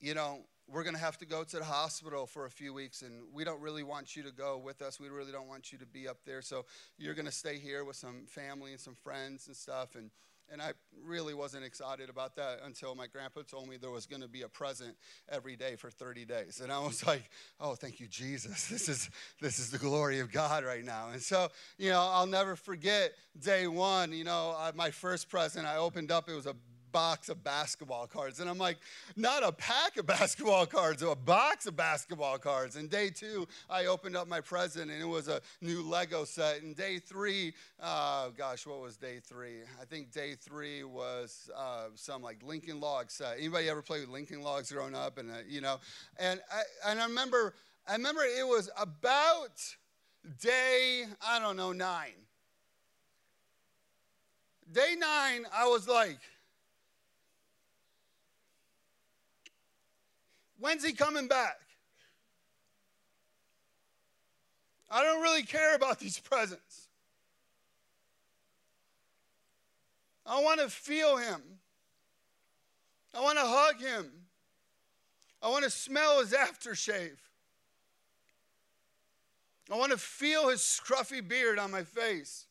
you 0.00 0.14
know, 0.14 0.38
we're 0.68 0.84
going 0.84 0.94
to 0.94 1.00
have 1.00 1.18
to 1.18 1.26
go 1.26 1.42
to 1.42 1.56
the 1.56 1.64
hospital 1.64 2.24
for 2.26 2.44
a 2.44 2.50
few 2.50 2.72
weeks, 2.72 3.02
and 3.02 3.22
we 3.32 3.42
don't 3.42 3.60
really 3.60 3.82
want 3.82 4.14
you 4.14 4.22
to 4.22 4.30
go 4.30 4.58
with 4.58 4.80
us. 4.80 5.00
We 5.00 5.08
really 5.08 5.32
don't 5.32 5.48
want 5.48 5.72
you 5.72 5.78
to 5.78 5.86
be 5.86 6.06
up 6.06 6.18
there. 6.24 6.42
So 6.42 6.66
you're 6.98 7.14
going 7.14 7.26
to 7.26 7.32
stay 7.32 7.58
here 7.58 7.84
with 7.84 7.96
some 7.96 8.26
family 8.26 8.72
and 8.72 8.80
some 8.80 8.94
friends 8.94 9.48
and 9.48 9.56
stuff. 9.56 9.96
And, 9.96 10.10
and 10.50 10.62
I 10.62 10.72
really 11.04 11.34
wasn't 11.34 11.64
excited 11.64 12.08
about 12.08 12.36
that 12.36 12.60
until 12.64 12.94
my 12.94 13.06
grandpa 13.06 13.42
told 13.42 13.68
me 13.68 13.76
there 13.76 13.90
was 13.90 14.06
going 14.06 14.22
to 14.22 14.28
be 14.28 14.42
a 14.42 14.48
present 14.48 14.96
every 15.28 15.56
day 15.56 15.76
for 15.76 15.90
30 15.90 16.24
days. 16.24 16.60
And 16.62 16.72
I 16.72 16.78
was 16.78 17.06
like, 17.06 17.30
oh, 17.60 17.74
thank 17.74 18.00
you, 18.00 18.06
Jesus. 18.06 18.68
This 18.68 18.88
is, 18.88 19.10
this 19.40 19.58
is 19.58 19.70
the 19.70 19.78
glory 19.78 20.20
of 20.20 20.30
God 20.32 20.64
right 20.64 20.84
now. 20.84 21.08
And 21.12 21.22
so, 21.22 21.48
you 21.78 21.90
know, 21.90 22.00
I'll 22.00 22.26
never 22.26 22.56
forget 22.56 23.12
day 23.38 23.66
one, 23.66 24.12
you 24.12 24.24
know, 24.24 24.56
my 24.74 24.90
first 24.90 25.28
present 25.28 25.66
I 25.66 25.76
opened 25.76 26.10
up, 26.10 26.28
it 26.28 26.34
was 26.34 26.46
a 26.46 26.56
box 26.98 27.28
of 27.28 27.44
basketball 27.44 28.08
cards. 28.08 28.40
And 28.40 28.50
I'm 28.50 28.58
like, 28.58 28.76
not 29.14 29.44
a 29.44 29.52
pack 29.52 29.98
of 29.98 30.06
basketball 30.18 30.66
cards, 30.66 31.00
a 31.00 31.14
box 31.14 31.66
of 31.66 31.76
basketball 31.76 32.38
cards. 32.38 32.74
And 32.74 32.90
day 32.90 33.08
two, 33.08 33.46
I 33.70 33.86
opened 33.86 34.16
up 34.16 34.26
my 34.26 34.40
present 34.40 34.90
and 34.90 35.00
it 35.00 35.06
was 35.06 35.28
a 35.28 35.40
new 35.60 35.88
Lego 35.88 36.24
set. 36.24 36.62
And 36.62 36.74
day 36.74 36.98
three, 36.98 37.54
uh, 37.80 38.30
gosh, 38.30 38.66
what 38.66 38.80
was 38.80 38.96
day 38.96 39.20
three? 39.22 39.60
I 39.80 39.84
think 39.84 40.10
day 40.10 40.34
three 40.34 40.82
was 40.82 41.48
uh, 41.56 41.84
some 41.94 42.20
like 42.20 42.38
Lincoln 42.42 42.80
Log 42.80 43.12
set. 43.12 43.36
Anybody 43.38 43.68
ever 43.68 43.80
play 43.80 44.00
with 44.00 44.08
Lincoln 44.08 44.42
Logs 44.42 44.72
growing 44.72 44.96
up? 44.96 45.18
And, 45.18 45.30
uh, 45.30 45.34
you 45.48 45.60
know, 45.60 45.76
and 46.18 46.40
I, 46.52 46.90
and 46.90 47.00
I 47.00 47.04
remember, 47.04 47.54
I 47.86 47.92
remember 47.92 48.22
it 48.22 48.44
was 48.44 48.70
about 48.76 49.62
day, 50.40 51.04
I 51.24 51.38
don't 51.38 51.56
know, 51.56 51.70
nine 51.70 52.26
Day 54.70 54.96
nine, 54.98 55.46
I 55.54 55.66
was 55.66 55.88
like, 55.88 56.18
when's 60.58 60.84
he 60.84 60.92
coming 60.92 61.28
back? 61.28 61.60
I 64.90 65.02
don't 65.02 65.22
really 65.22 65.42
care 65.42 65.74
about 65.74 65.98
these 66.00 66.18
presents. 66.18 66.88
I 70.26 70.42
want 70.42 70.60
to 70.60 70.68
feel 70.68 71.16
him. 71.16 71.40
I 73.14 73.20
want 73.20 73.38
to 73.38 73.44
hug 73.44 73.80
him. 73.80 74.10
I 75.42 75.48
want 75.48 75.64
to 75.64 75.70
smell 75.70 76.20
his 76.20 76.32
aftershave. 76.32 77.16
I 79.70 79.76
want 79.76 79.92
to 79.92 79.98
feel 79.98 80.48
his 80.48 80.60
scruffy 80.60 81.26
beard 81.26 81.58
on 81.58 81.70
my 81.70 81.82
face. 81.82 82.47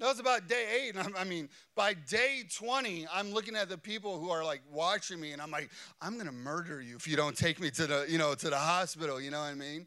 That 0.00 0.06
was 0.06 0.18
about 0.18 0.48
day 0.48 0.64
eight. 0.80 0.96
And 0.96 1.14
I 1.14 1.24
mean, 1.24 1.50
by 1.76 1.92
day 1.92 2.44
20, 2.50 3.06
I'm 3.12 3.32
looking 3.32 3.54
at 3.54 3.68
the 3.68 3.76
people 3.76 4.18
who 4.18 4.30
are 4.30 4.42
like 4.42 4.62
watching 4.72 5.20
me, 5.20 5.32
and 5.32 5.42
I'm 5.42 5.50
like, 5.50 5.70
I'm 6.00 6.16
gonna 6.16 6.32
murder 6.32 6.80
you 6.80 6.96
if 6.96 7.06
you 7.06 7.16
don't 7.16 7.36
take 7.36 7.60
me 7.60 7.70
to 7.72 7.86
the, 7.86 8.06
you 8.08 8.16
know, 8.16 8.34
to 8.34 8.48
the 8.48 8.56
hospital, 8.56 9.20
you 9.20 9.30
know 9.30 9.40
what 9.40 9.50
I 9.50 9.54
mean? 9.54 9.86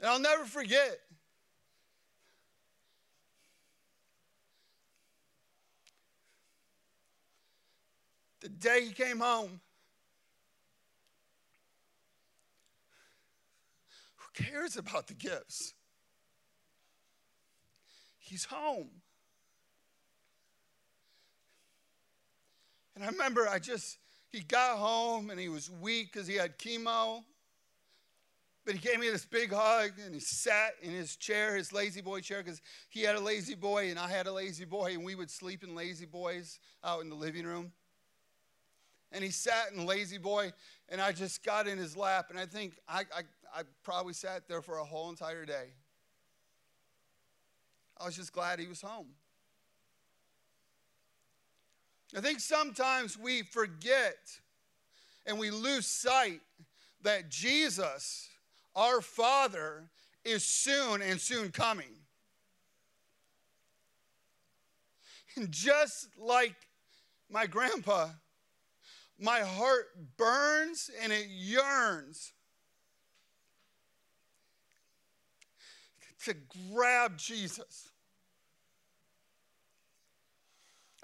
And 0.00 0.10
I'll 0.10 0.18
never 0.18 0.44
forget. 0.44 0.98
The 8.40 8.48
day 8.48 8.86
he 8.86 8.92
came 8.92 9.20
home. 9.20 9.60
Who 14.16 14.44
cares 14.44 14.76
about 14.76 15.06
the 15.06 15.14
gifts? 15.14 15.74
He's 18.28 18.44
home. 18.44 18.90
And 22.94 23.04
I 23.04 23.08
remember 23.08 23.48
I 23.48 23.58
just, 23.58 23.96
he 24.28 24.40
got 24.40 24.76
home 24.76 25.30
and 25.30 25.40
he 25.40 25.48
was 25.48 25.70
weak 25.70 26.12
because 26.12 26.26
he 26.26 26.34
had 26.34 26.58
chemo. 26.58 27.22
But 28.66 28.74
he 28.74 28.80
gave 28.80 28.98
me 28.98 29.08
this 29.08 29.24
big 29.24 29.50
hug 29.50 29.92
and 30.04 30.12
he 30.12 30.20
sat 30.20 30.72
in 30.82 30.90
his 30.90 31.16
chair, 31.16 31.56
his 31.56 31.72
La-Z-Boy 31.72 32.20
chair, 32.20 32.42
because 32.42 32.60
he 32.90 33.00
had 33.00 33.16
a 33.16 33.20
La-Z-Boy 33.20 33.88
and 33.88 33.98
I 33.98 34.10
had 34.10 34.26
a 34.26 34.32
La-Z-Boy, 34.32 34.92
and 34.92 35.04
we 35.04 35.14
would 35.14 35.30
sleep 35.30 35.64
in 35.64 35.74
La-Z-Boys 35.74 36.58
out 36.84 37.00
in 37.00 37.08
the 37.08 37.14
living 37.14 37.46
room. 37.46 37.72
And 39.10 39.24
he 39.24 39.30
sat 39.30 39.72
in 39.74 39.86
La-Z-Boy, 39.86 40.52
and 40.90 41.00
I 41.00 41.12
just 41.12 41.42
got 41.42 41.66
in 41.66 41.78
his 41.78 41.96
lap, 41.96 42.26
and 42.28 42.38
I 42.38 42.44
think 42.44 42.74
I, 42.86 43.04
I, 43.16 43.22
I 43.54 43.62
probably 43.84 44.12
sat 44.12 44.46
there 44.48 44.60
for 44.60 44.78
a 44.78 44.84
whole 44.84 45.08
entire 45.08 45.46
day. 45.46 45.68
I 48.00 48.06
was 48.06 48.16
just 48.16 48.32
glad 48.32 48.60
he 48.60 48.66
was 48.66 48.80
home. 48.80 49.08
I 52.16 52.20
think 52.20 52.40
sometimes 52.40 53.18
we 53.18 53.42
forget 53.42 54.16
and 55.26 55.38
we 55.38 55.50
lose 55.50 55.86
sight 55.86 56.40
that 57.02 57.28
Jesus, 57.28 58.28
our 58.74 59.00
Father, 59.00 59.84
is 60.24 60.42
soon 60.42 61.02
and 61.02 61.20
soon 61.20 61.50
coming. 61.50 61.90
And 65.36 65.50
just 65.50 66.08
like 66.18 66.54
my 67.30 67.46
grandpa, 67.46 68.08
my 69.20 69.40
heart 69.40 69.88
burns 70.16 70.90
and 71.02 71.12
it 71.12 71.26
yearns 71.28 72.32
to 76.24 76.34
grab 76.72 77.16
Jesus. 77.16 77.87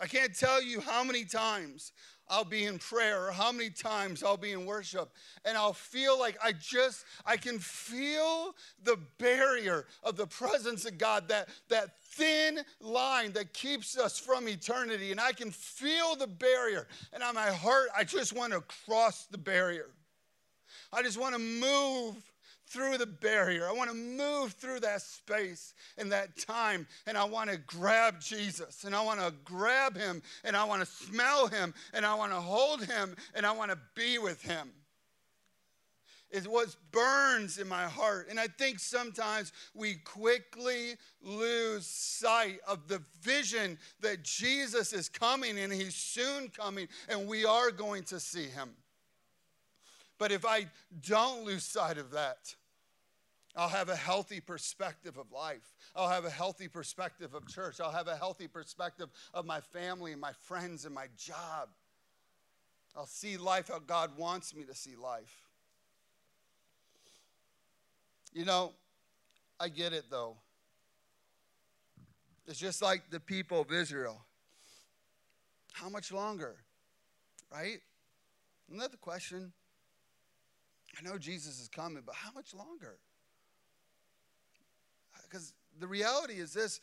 I 0.05 0.07
can't 0.07 0.39
tell 0.39 0.63
you 0.63 0.81
how 0.81 1.03
many 1.03 1.25
times 1.25 1.93
I'll 2.29 2.45
be 2.45 2.67
in 2.67 2.79
prayer 2.79 3.27
or 3.27 3.33
how 3.33 3.51
many 3.51 3.71
times 3.71 4.23
I'll 4.23 4.37
be 4.37 4.53
in 4.53 4.67
worship 4.67 5.11
and 5.47 5.57
I'll 5.57 5.73
feel 5.73 6.19
like 6.19 6.37
I 6.45 6.53
just 6.53 7.07
I 7.25 7.39
can 7.39 7.59
feel 7.59 8.55
the 8.83 8.99
barrier 9.17 9.87
of 10.03 10.19
the 10.19 10.27
presence 10.27 10.85
of 10.85 10.99
God 10.99 11.27
that 11.29 11.49
that 11.71 11.99
thin 12.03 12.61
line 12.83 13.33
that 13.33 13.55
keeps 13.55 13.97
us 13.97 14.19
from 14.19 14.47
eternity 14.47 15.11
and 15.11 15.19
I 15.19 15.33
can 15.33 15.51
feel 15.51 16.17
the 16.17 16.27
barrier 16.27 16.87
and 17.15 17.23
on 17.23 17.35
my 17.35 17.51
heart 17.51 17.89
I 17.97 18.05
just 18.05 18.35
want 18.35 18.53
to 18.53 18.61
cross 18.61 19.25
the 19.31 19.39
barrier. 19.39 19.89
I 20.93 21.03
just 21.03 21.19
want 21.19 21.35
to 21.35 21.41
move 21.41 22.17
through 22.75 22.99
the 22.99 23.07
barrier. 23.07 23.69
I 23.69 23.73
want 23.73 23.89
to 23.89 23.97
move 23.97 24.53
through 24.55 24.81
that 24.81 25.01
space 25.01 25.75
and 25.97 26.11
that 26.11 26.37
time, 26.37 26.89
and 27.07 27.17
I 27.17 27.23
want 27.23 27.51
to 27.51 27.57
grab 27.57 28.21
Jesus, 28.21 28.83
and 28.83 28.97
I 28.97 29.03
want 29.03 29.21
to 29.21 29.33
grab 29.45 29.97
him, 29.97 30.23
and 30.43 30.57
I 30.57 30.65
want 30.65 30.81
to 30.81 30.87
smell 30.87 31.47
him, 31.47 31.73
and 31.93 32.05
I 32.05 32.15
want 32.17 32.33
to 32.33 32.41
hold 32.41 32.85
him, 32.85 33.15
and 33.35 33.47
I 33.47 33.53
want 33.53 33.71
to 33.71 33.79
be 33.95 34.19
with 34.19 34.43
him. 34.43 34.73
It's 36.33 36.49
what 36.49 36.75
burns 36.91 37.59
in 37.59 37.69
my 37.69 37.85
heart. 37.85 38.27
And 38.29 38.41
I 38.41 38.49
think 38.49 38.81
sometimes 38.81 39.53
we 39.73 39.95
quickly 39.95 40.95
lose 41.23 41.87
sight 41.87 42.59
of 42.67 42.89
the 42.89 43.01
vision 43.21 43.79
that 44.01 44.25
Jesus 44.25 44.93
is 44.93 45.09
coming 45.09 45.61
and 45.61 45.73
he's 45.73 45.95
soon 45.95 46.49
coming, 46.49 46.89
and 47.09 47.29
we 47.29 47.45
are 47.45 47.71
going 47.71 48.03
to 48.05 48.19
see 48.19 48.47
him. 48.47 48.71
But 50.19 50.33
if 50.33 50.45
I 50.45 50.67
don't 51.07 51.45
lose 51.45 51.63
sight 51.63 51.99
of 51.99 52.11
that, 52.11 52.57
I'll 53.57 53.69
have 53.69 53.89
a 53.89 53.97
healthy 53.97 54.41
perspective 54.41 55.17
of 55.17 55.31
life. 55.31 55.77
I'll 55.95 56.09
have 56.09 56.25
a 56.25 56.31
healthy 56.31 56.67
perspective 56.67 57.35
of 57.35 57.47
church. 57.47 57.81
I'll 57.81 57.93
have 57.93 58.09
a 58.09 58.17
healthy 58.17 58.49
perspective 58.49 59.09
of 59.33 59.47
my 59.47 59.61
family 59.61 60.13
and 60.13 60.21
my 60.21 60.33
friends 60.33 60.85
and 60.85 60.95
my 60.95 61.07
job. 61.17 61.69
I'll 62.97 63.07
see 63.07 63.37
life 63.37 63.69
how 63.69 63.79
God 63.79 64.17
wants 64.17 64.55
me 64.55 64.65
to 64.65 64.75
see 64.75 64.97
life. 64.97 65.43
You 68.33 68.45
know, 68.45 68.73
I 69.61 69.69
get 69.69 69.93
it 69.93 70.07
though. 70.11 70.37
It's 72.47 72.59
just 72.59 72.83
like 72.83 73.11
the 73.11 73.21
people 73.21 73.61
of 73.61 73.73
Israel. 73.73 74.21
How 75.73 75.89
much 75.89 76.13
longer? 76.13 76.57
Right? 77.53 77.79
Isn't 78.69 78.81
that 78.81 78.91
the 78.91 78.97
question? 78.97 79.53
I 80.99 81.03
know 81.09 81.19
Jesus 81.19 81.61
is 81.61 81.69
coming, 81.69 82.03
but 82.05 82.15
how 82.15 82.31
much 82.33 82.53
longer? 82.55 82.99
Because 85.35 85.53
the 85.81 85.89
reality 85.89 86.35
is 86.35 86.53
this 86.53 86.79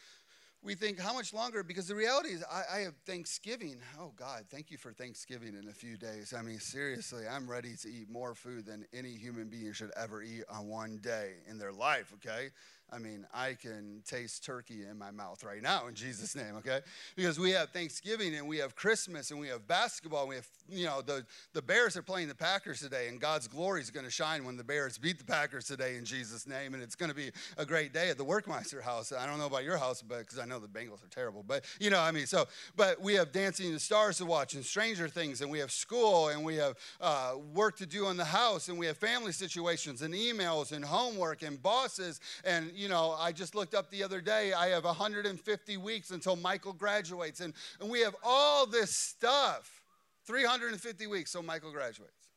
we 0.62 0.76
think, 0.76 1.00
how 1.00 1.14
much 1.14 1.34
longer? 1.34 1.64
Because 1.64 1.88
the 1.88 1.96
reality 1.96 2.30
is, 2.30 2.44
I, 2.52 2.64
I, 2.76 2.80
have 2.82 2.94
Thanksgiving. 3.06 3.78
Oh, 4.00 4.12
God, 4.16 4.44
thank 4.52 4.70
you 4.70 4.78
for 4.78 4.92
Thanksgiving 4.92 5.56
in 5.60 5.70
a 5.70 5.74
few 5.74 5.98
days. 5.98 6.36
I 6.38 6.44
mean, 6.44 6.60
seriously, 6.60 7.24
I'm 7.28 7.50
ready 7.50 7.76
to 7.82 7.88
eat 7.90 8.12
more 8.12 8.36
food 8.36 8.68
than 8.68 8.86
any 8.94 9.10
human 9.12 9.48
being 9.48 9.74
should 9.74 9.92
ever 9.98 10.22
eat 10.22 10.44
on 10.50 10.68
one 10.68 11.00
day 11.02 11.36
in 11.50 11.58
their 11.58 11.72
life, 11.72 12.14
okay? 12.16 12.50
I 12.94 12.98
mean, 12.98 13.26
I 13.34 13.54
can 13.54 14.02
taste 14.06 14.44
turkey 14.44 14.84
in 14.90 14.98
my 14.98 15.12
mouth 15.12 15.46
right 15.46 15.62
now 15.62 15.88
in 15.88 15.96
Jesus' 15.96 16.36
name, 16.36 16.56
okay? 16.58 16.82
Because 17.16 17.40
we 17.40 17.52
have 17.52 17.70
Thanksgiving 17.70 18.36
and 18.36 18.50
we 18.50 18.58
have 18.58 18.76
Christmas 18.76 19.32
and 19.32 19.40
we 19.40 19.48
have 19.48 19.66
basketball. 19.66 20.24
And 20.24 20.30
we 20.30 20.36
have, 20.36 20.48
you 20.70 20.86
know, 20.88 21.02
the, 21.02 21.26
the 21.54 21.62
Bears 21.62 21.96
are 21.96 22.02
playing 22.02 22.28
the 22.28 22.36
Packers 22.36 22.82
today, 22.82 23.08
and 23.08 23.22
God's 23.22 23.48
glory 23.48 23.80
is 23.80 23.92
going 23.92 24.06
to 24.06 24.12
shine 24.12 24.44
when 24.44 24.58
the 24.58 24.64
Bears 24.66 24.98
beat 24.98 25.20
the 25.20 25.24
Packers 25.24 25.68
today 25.68 25.96
in 25.96 26.04
Jesus' 26.04 26.46
name. 26.46 26.74
And 26.74 26.84
it's 26.84 26.96
going 26.96 27.08
to 27.08 27.16
be 27.16 27.32
a 27.58 27.66
great 27.66 27.94
day 27.94 28.10
at 28.10 28.18
the 28.18 28.26
Workmeister 28.26 28.82
house. 28.82 29.14
I 29.18 29.26
don't 29.26 29.40
know 29.40 29.46
about 29.46 29.64
your 29.64 29.78
house, 29.78 30.02
but 30.02 30.20
because 30.20 30.38
I 30.38 30.44
know 30.44 30.60
the 30.60 30.68
Bengals 30.68 31.02
are 31.02 31.10
terrible. 31.10 31.46
But, 31.48 31.64
you 31.80 31.92
know, 31.92 32.00
I 32.02 32.12
mean, 32.12 32.26
so, 32.26 32.46
but 32.76 33.02
we 33.02 33.14
have 33.14 33.32
Dancing 33.32 33.68
in 33.68 33.74
the 33.74 33.80
Stars 33.80 34.18
to 34.18 34.26
watch 34.26 34.54
and 34.54 34.66
Stranger 34.66 35.08
Things, 35.08 35.40
and 35.40 35.50
we 35.50 35.60
have 35.60 35.72
school, 35.72 36.28
and 36.28 36.44
we 36.44 36.56
have 36.56 36.76
uh, 37.00 37.36
work 37.54 37.78
to 37.78 37.86
do 37.86 38.10
in 38.10 38.18
the 38.18 38.26
house, 38.26 38.68
and 38.68 38.78
we 38.78 38.86
have 38.88 38.98
family 38.98 39.32
situations 39.32 40.02
and 40.02 40.14
emails 40.14 40.74
and 40.74 40.84
homework 40.84 41.42
and 41.42 41.62
bosses 41.64 42.20
and, 42.44 42.70
you 42.82 42.90
know, 42.90 43.16
I 43.20 43.32
just 43.32 43.54
looked 43.54 43.76
up 43.76 43.92
the 43.92 44.04
other 44.04 44.22
day, 44.22 44.54
I 44.54 44.70
have 44.70 44.86
150 44.86 45.78
weeks 45.78 46.10
until 46.10 46.36
Michael 46.36 46.74
graduates. 46.74 47.40
And, 47.40 47.54
and 47.80 47.92
we 47.92 48.00
have 48.00 48.16
all 48.24 48.66
this 48.66 48.96
stuff 48.96 49.84
350 50.26 51.06
weeks 51.06 51.32
so 51.32 51.44
Michael 51.44 51.72
graduates. 51.72 52.30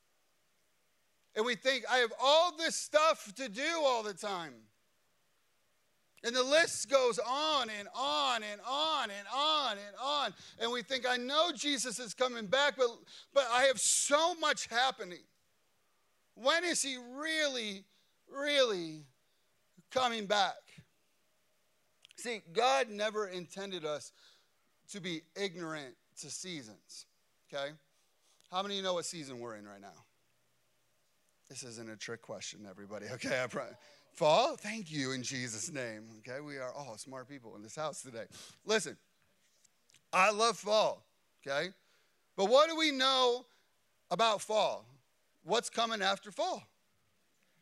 And 1.35 1.47
we 1.47 1.55
think, 1.55 1.85
I 1.91 1.97
have 1.97 2.13
all 2.23 2.55
this 2.57 2.77
stuff 2.77 3.33
to 3.37 3.49
do 3.49 3.67
all 3.83 4.03
the 4.03 4.13
time. 4.13 4.53
And 6.23 6.37
the 6.37 6.43
list 6.43 6.91
goes 6.91 7.19
on 7.19 7.71
and 7.79 7.89
on 7.95 8.43
and 8.43 8.61
on 8.69 9.05
and 9.11 9.27
on 9.35 9.73
and 9.73 9.97
on. 10.03 10.35
And 10.61 10.71
we 10.71 10.83
think, 10.83 11.07
I 11.09 11.17
know 11.17 11.53
Jesus 11.55 11.99
is 11.99 12.13
coming 12.13 12.47
back, 12.47 12.75
but, 12.77 12.89
but 13.33 13.45
I 13.51 13.65
have 13.65 13.81
so 13.81 14.35
much 14.35 14.67
happening. 14.67 15.25
When 16.35 16.65
is 16.65 16.83
he 16.83 16.99
really, 17.17 17.85
really 18.31 19.05
coming 19.95 20.27
back? 20.27 20.55
See, 22.17 22.43
God 22.53 22.91
never 22.91 23.29
intended 23.29 23.85
us 23.85 24.13
to 24.91 25.01
be 25.01 25.23
ignorant 25.41 25.95
to 26.21 26.31
seasons, 26.31 27.07
okay? 27.53 27.71
How 28.51 28.63
many 28.63 28.75
of 28.75 28.79
you 28.79 28.83
know 28.83 28.95
what 28.95 29.05
season 29.05 29.39
we're 29.39 29.57
in 29.57 29.67
right 29.67 29.81
now? 29.81 30.05
This 31.49 31.63
isn't 31.63 31.89
a 31.89 31.97
trick 31.97 32.23
question, 32.23 32.67
everybody, 32.69 33.07
okay? 33.13 33.43
I 33.43 33.47
pro- 33.47 33.65
Fall? 34.15 34.57
Thank 34.57 34.93
you 34.93 35.13
in 35.13 35.25
Jesus' 35.25 35.73
name, 35.73 36.05
okay? 36.19 36.41
We 36.41 36.59
are 36.59 36.73
all 36.73 36.97
smart 36.97 37.29
people 37.29 37.57
in 37.57 37.63
this 37.63 37.75
house 37.75 38.01
today. 38.03 38.27
Listen, 38.65 38.97
I 40.13 40.31
love 40.31 40.57
fall, 40.57 41.05
okay? 41.45 41.71
But 42.37 42.49
what 42.49 42.69
do 42.69 42.77
we 42.77 42.93
know 42.93 43.45
about 44.11 44.41
fall? 44.41 44.87
What's 45.43 45.69
coming 45.69 46.01
after 46.01 46.31
fall? 46.31 46.63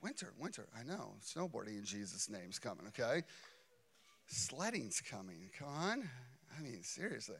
Winter, 0.03 0.33
winter, 0.39 0.67
I 0.79 0.83
know. 0.83 1.15
Snowboarding 1.25 1.79
in 1.79 1.85
Jesus' 1.85 2.29
name 2.29 2.51
is 2.51 2.59
coming, 2.59 2.87
okay? 2.89 3.23
Sledding's 4.27 5.01
coming, 5.01 5.51
come 5.57 5.69
on. 5.69 6.11
I 6.59 6.63
mean, 6.63 6.83
seriously. 6.83 7.37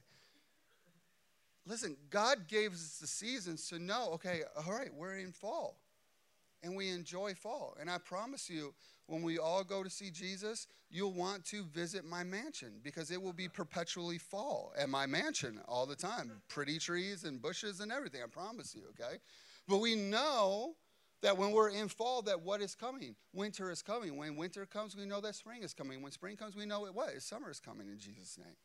Listen, 1.67 1.97
God 2.11 2.49
gave 2.49 2.73
us 2.73 2.99
the 3.01 3.07
seasons 3.07 3.69
to 3.69 3.79
know, 3.79 4.11
okay, 4.15 4.43
all 4.65 4.73
right, 4.73 4.93
we're 4.95 5.19
in 5.19 5.33
fall. 5.33 5.79
And 6.65 6.77
we 6.77 6.91
enjoy 6.91 7.35
fall. 7.35 7.77
And 7.81 7.91
I 7.91 7.99
promise 7.99 8.49
you, 8.49 8.73
when 9.07 9.23
we 9.23 9.39
all 9.39 9.65
go 9.65 9.83
to 9.83 9.91
see 9.91 10.11
Jesus, 10.11 10.69
you'll 10.91 11.13
want 11.13 11.45
to 11.47 11.65
visit 11.65 12.05
my 12.05 12.23
mansion 12.23 12.75
because 12.85 13.11
it 13.11 13.21
will 13.21 13.33
be 13.33 13.49
perpetually 13.49 14.19
fall 14.19 14.73
at 14.79 14.89
my 14.89 15.07
mansion 15.07 15.61
all 15.67 15.87
the 15.87 15.97
time. 15.97 16.31
Pretty 16.49 16.79
trees 16.79 17.25
and 17.25 17.43
bushes 17.43 17.81
and 17.81 17.91
everything, 17.91 18.21
I 18.23 18.29
promise 18.29 18.77
you, 18.77 18.83
okay? 18.91 19.17
But 19.67 19.79
we 19.79 19.97
know 19.97 20.77
that 21.23 21.39
when 21.39 21.53
we're 21.53 21.71
in 21.71 21.89
fall, 21.89 22.23
that 22.23 22.43
what 22.43 22.61
is 22.61 22.75
coming? 22.75 23.15
Winter 23.33 23.71
is 23.71 23.83
coming. 23.83 24.17
When 24.17 24.37
winter 24.37 24.67
comes, 24.67 24.97
we 24.97 25.07
know 25.07 25.21
that 25.21 25.35
spring 25.35 25.63
is 25.63 25.73
coming. 25.73 26.03
When 26.03 26.13
spring 26.13 26.37
comes, 26.37 26.55
we 26.55 26.67
know 26.67 26.85
it 26.87 26.95
what? 26.95 27.21
Summer 27.23 27.51
is 27.51 27.61
coming 27.61 27.89
in 27.89 27.99
Jesus' 27.99 28.39
name. 28.39 28.57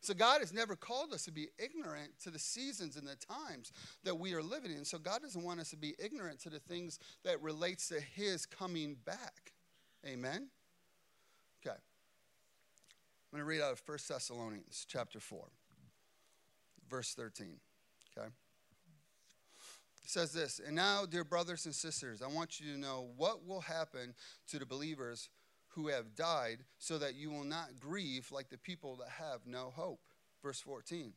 So 0.00 0.14
God 0.14 0.40
has 0.40 0.52
never 0.52 0.76
called 0.76 1.12
us 1.12 1.24
to 1.24 1.32
be 1.32 1.48
ignorant 1.58 2.10
to 2.22 2.30
the 2.30 2.38
seasons 2.38 2.96
and 2.96 3.06
the 3.06 3.16
times 3.16 3.72
that 4.04 4.14
we 4.14 4.34
are 4.34 4.42
living 4.42 4.70
in. 4.70 4.84
So 4.84 4.98
God 4.98 5.22
doesn't 5.22 5.42
want 5.42 5.58
us 5.58 5.70
to 5.70 5.76
be 5.76 5.94
ignorant 5.98 6.40
to 6.40 6.50
the 6.50 6.60
things 6.60 6.98
that 7.24 7.42
relates 7.42 7.88
to 7.88 8.00
his 8.00 8.46
coming 8.46 8.96
back. 9.04 9.52
Amen. 10.06 10.48
Okay. 11.64 11.76
I'm 11.76 13.38
going 13.38 13.40
to 13.40 13.44
read 13.44 13.60
out 13.60 13.72
of 13.72 13.82
1 13.84 13.98
Thessalonians 14.08 14.86
chapter 14.88 15.18
4, 15.18 15.44
verse 16.88 17.14
13. 17.14 17.56
Okay. 18.16 18.28
Says 20.08 20.32
this, 20.32 20.60
and 20.64 20.76
now, 20.76 21.04
dear 21.04 21.24
brothers 21.24 21.66
and 21.66 21.74
sisters, 21.74 22.22
I 22.22 22.28
want 22.28 22.60
you 22.60 22.72
to 22.72 22.78
know 22.78 23.08
what 23.16 23.44
will 23.44 23.60
happen 23.60 24.14
to 24.48 24.58
the 24.58 24.64
believers 24.64 25.28
who 25.70 25.88
have 25.88 26.14
died, 26.14 26.58
so 26.78 26.96
that 26.96 27.16
you 27.16 27.30
will 27.30 27.44
not 27.44 27.80
grieve 27.80 28.30
like 28.30 28.48
the 28.48 28.56
people 28.56 28.96
that 28.96 29.08
have 29.08 29.40
no 29.46 29.72
hope. 29.74 30.00
Verse 30.42 30.60
14. 30.60 31.12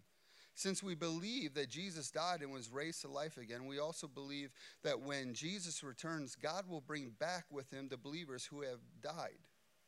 Since 0.56 0.84
we 0.84 0.96
believe 0.96 1.54
that 1.54 1.70
Jesus 1.70 2.12
died 2.12 2.42
and 2.42 2.52
was 2.52 2.70
raised 2.70 3.02
to 3.02 3.08
life 3.08 3.38
again, 3.38 3.68
we 3.68 3.80
also 3.80 4.08
believe 4.08 4.52
that 4.84 5.00
when 5.00 5.34
Jesus 5.34 5.84
returns, 5.84 6.36
God 6.36 6.68
will 6.68 6.82
bring 6.82 7.12
back 7.20 7.46
with 7.50 7.72
him 7.72 7.88
the 7.88 7.96
believers 7.96 8.44
who 8.44 8.64
have 8.64 8.80
died. 9.02 9.40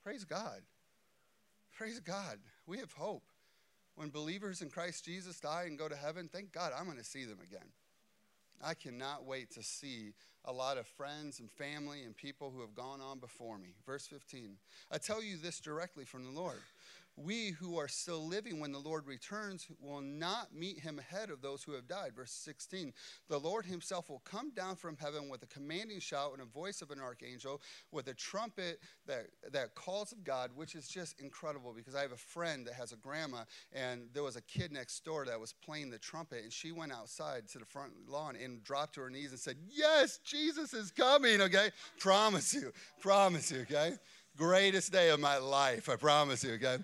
Praise 0.03 0.23
God. 0.23 0.61
Praise 1.75 1.99
God. 1.99 2.37
We 2.67 2.77
have 2.77 2.93
hope. 2.93 3.23
When 3.95 4.09
believers 4.11 4.61
in 4.61 4.69
Christ 4.69 5.03
Jesus 5.03 5.39
die 5.39 5.65
and 5.67 5.77
go 5.77 5.89
to 5.89 5.95
heaven, 5.95 6.29
thank 6.31 6.53
God 6.53 6.71
I'm 6.77 6.85
going 6.85 6.97
to 6.97 7.03
see 7.03 7.25
them 7.25 7.39
again. 7.43 7.67
I 8.63 8.73
cannot 8.73 9.25
wait 9.25 9.51
to 9.51 9.63
see 9.63 10.13
a 10.45 10.51
lot 10.51 10.77
of 10.77 10.87
friends 10.87 11.39
and 11.39 11.51
family 11.51 12.03
and 12.03 12.15
people 12.15 12.51
who 12.51 12.61
have 12.61 12.73
gone 12.73 12.99
on 13.01 13.19
before 13.19 13.57
me. 13.57 13.69
Verse 13.85 14.07
15 14.07 14.57
I 14.91 14.97
tell 14.97 15.23
you 15.23 15.37
this 15.37 15.59
directly 15.59 16.05
from 16.05 16.23
the 16.23 16.31
Lord 16.31 16.59
we 17.17 17.49
who 17.51 17.77
are 17.77 17.87
still 17.87 18.25
living 18.27 18.59
when 18.59 18.71
the 18.71 18.79
Lord 18.79 19.05
returns 19.05 19.67
will 19.79 20.01
not 20.01 20.53
meet 20.53 20.79
him 20.79 20.99
ahead 20.99 21.29
of 21.29 21.41
those 21.41 21.63
who 21.63 21.73
have 21.73 21.87
died. 21.87 22.11
Verse 22.15 22.31
16 22.31 22.93
The 23.29 23.39
Lord 23.39 23.65
himself 23.65 24.09
will 24.09 24.21
come 24.25 24.51
down 24.51 24.75
from 24.75 24.97
heaven 24.97 25.29
with 25.29 25.43
a 25.43 25.47
commanding 25.47 25.99
shout 25.99 26.33
and 26.33 26.41
a 26.41 26.45
voice 26.45 26.81
of 26.81 26.91
an 26.91 26.99
archangel, 26.99 27.61
with 27.91 28.07
a 28.07 28.13
trumpet 28.13 28.79
that, 29.07 29.27
that 29.51 29.75
calls 29.75 30.11
of 30.11 30.23
God, 30.23 30.51
which 30.55 30.75
is 30.75 30.87
just 30.87 31.19
incredible 31.19 31.73
because 31.75 31.95
I 31.95 32.01
have 32.01 32.11
a 32.11 32.17
friend 32.17 32.65
that 32.67 32.73
has 32.75 32.91
a 32.91 32.97
grandma, 32.97 33.43
and 33.73 34.03
there 34.13 34.23
was 34.23 34.35
a 34.35 34.41
kid 34.41 34.71
next 34.71 35.03
door 35.03 35.25
that 35.25 35.39
was 35.39 35.53
playing 35.53 35.89
the 35.89 35.99
trumpet, 35.99 36.43
and 36.43 36.51
she 36.51 36.71
went 36.71 36.91
outside 36.91 37.47
to 37.49 37.59
the 37.59 37.65
front 37.65 37.91
lawn 38.07 38.35
and 38.41 38.63
dropped 38.63 38.95
to 38.95 39.01
her 39.01 39.09
knees 39.09 39.31
and 39.31 39.39
said, 39.39 39.57
Yes, 39.69 40.19
Jesus 40.23 40.73
is 40.73 40.91
coming, 40.91 41.41
okay? 41.41 41.69
Promise 41.99 42.53
you, 42.53 42.71
promise 42.99 43.51
you, 43.51 43.61
okay? 43.61 43.93
Greatest 44.37 44.91
day 44.91 45.09
of 45.09 45.19
my 45.19 45.37
life, 45.37 45.89
I 45.89 45.97
promise 45.97 46.43
you, 46.43 46.53
okay? 46.53 46.77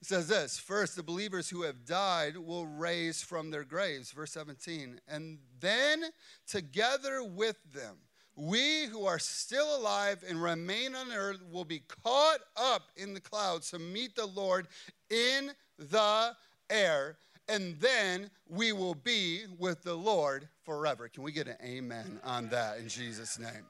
It 0.00 0.06
says 0.06 0.28
this 0.28 0.58
First, 0.58 0.96
the 0.96 1.02
believers 1.02 1.48
who 1.48 1.62
have 1.62 1.84
died 1.84 2.36
will 2.36 2.66
raise 2.66 3.22
from 3.22 3.50
their 3.50 3.64
graves. 3.64 4.10
Verse 4.12 4.32
17. 4.32 5.00
And 5.08 5.38
then 5.60 6.04
together 6.46 7.22
with 7.22 7.56
them, 7.72 7.96
we 8.36 8.86
who 8.86 9.04
are 9.04 9.18
still 9.18 9.76
alive 9.76 10.24
and 10.26 10.42
remain 10.42 10.94
on 10.94 11.12
earth 11.12 11.40
will 11.50 11.64
be 11.64 11.82
caught 12.02 12.40
up 12.56 12.90
in 12.96 13.12
the 13.12 13.20
clouds 13.20 13.70
to 13.70 13.78
meet 13.78 14.16
the 14.16 14.26
Lord 14.26 14.68
in 15.10 15.50
the 15.78 16.34
air. 16.70 17.18
And 17.48 17.78
then 17.80 18.30
we 18.48 18.72
will 18.72 18.94
be 18.94 19.42
with 19.58 19.82
the 19.82 19.94
Lord 19.94 20.48
forever. 20.64 21.08
Can 21.08 21.24
we 21.24 21.32
get 21.32 21.48
an 21.48 21.56
amen 21.62 22.20
on 22.24 22.48
that 22.50 22.78
in 22.78 22.88
Jesus' 22.88 23.38
name? 23.38 23.66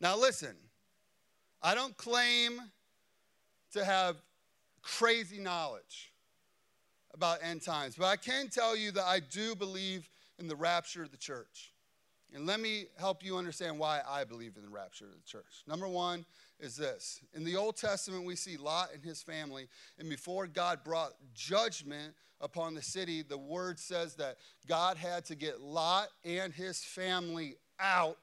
Now, 0.00 0.16
listen, 0.18 0.56
I 1.62 1.76
don't 1.76 1.96
claim 1.96 2.60
to 3.72 3.84
have 3.84 4.16
crazy 4.82 5.38
knowledge 5.38 6.12
about 7.14 7.38
end 7.42 7.62
times, 7.62 7.94
but 7.96 8.06
I 8.06 8.16
can 8.16 8.48
tell 8.48 8.76
you 8.76 8.90
that 8.92 9.04
I 9.04 9.20
do 9.20 9.54
believe 9.54 10.08
in 10.38 10.48
the 10.48 10.56
rapture 10.56 11.02
of 11.02 11.10
the 11.10 11.16
church. 11.16 11.72
And 12.34 12.46
let 12.46 12.60
me 12.60 12.86
help 12.98 13.22
you 13.22 13.36
understand 13.36 13.78
why 13.78 14.00
I 14.08 14.24
believe 14.24 14.56
in 14.56 14.62
the 14.62 14.70
rapture 14.70 15.04
of 15.04 15.12
the 15.12 15.26
church. 15.26 15.64
Number 15.66 15.86
one 15.86 16.24
is 16.58 16.76
this 16.76 17.20
In 17.34 17.44
the 17.44 17.56
Old 17.56 17.76
Testament, 17.76 18.24
we 18.24 18.36
see 18.36 18.56
Lot 18.56 18.90
and 18.94 19.04
his 19.04 19.22
family, 19.22 19.68
and 19.98 20.08
before 20.08 20.46
God 20.46 20.82
brought 20.82 21.12
judgment 21.34 22.14
upon 22.40 22.74
the 22.74 22.82
city, 22.82 23.22
the 23.22 23.38
word 23.38 23.78
says 23.78 24.14
that 24.16 24.38
God 24.66 24.96
had 24.96 25.24
to 25.26 25.34
get 25.34 25.60
Lot 25.60 26.08
and 26.24 26.52
his 26.52 26.82
family 26.82 27.56
out 27.78 28.16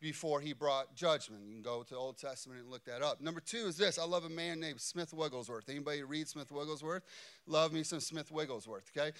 before 0.00 0.40
he 0.40 0.52
brought 0.52 0.94
judgment. 0.94 1.42
You 1.46 1.54
can 1.54 1.62
go 1.62 1.82
to 1.82 1.90
the 1.90 1.96
Old 1.96 2.18
Testament 2.18 2.60
and 2.60 2.70
look 2.70 2.84
that 2.84 3.02
up. 3.02 3.20
Number 3.20 3.40
two 3.40 3.66
is 3.66 3.76
this. 3.76 3.98
I 3.98 4.04
love 4.04 4.24
a 4.24 4.30
man 4.30 4.60
named 4.60 4.80
Smith 4.80 5.12
Wigglesworth. 5.12 5.68
Anybody 5.68 6.02
read 6.02 6.28
Smith 6.28 6.50
Wigglesworth? 6.50 7.02
Love 7.46 7.72
me 7.72 7.82
some 7.82 8.00
Smith 8.00 8.30
Wigglesworth, 8.30 8.90
okay? 8.96 9.12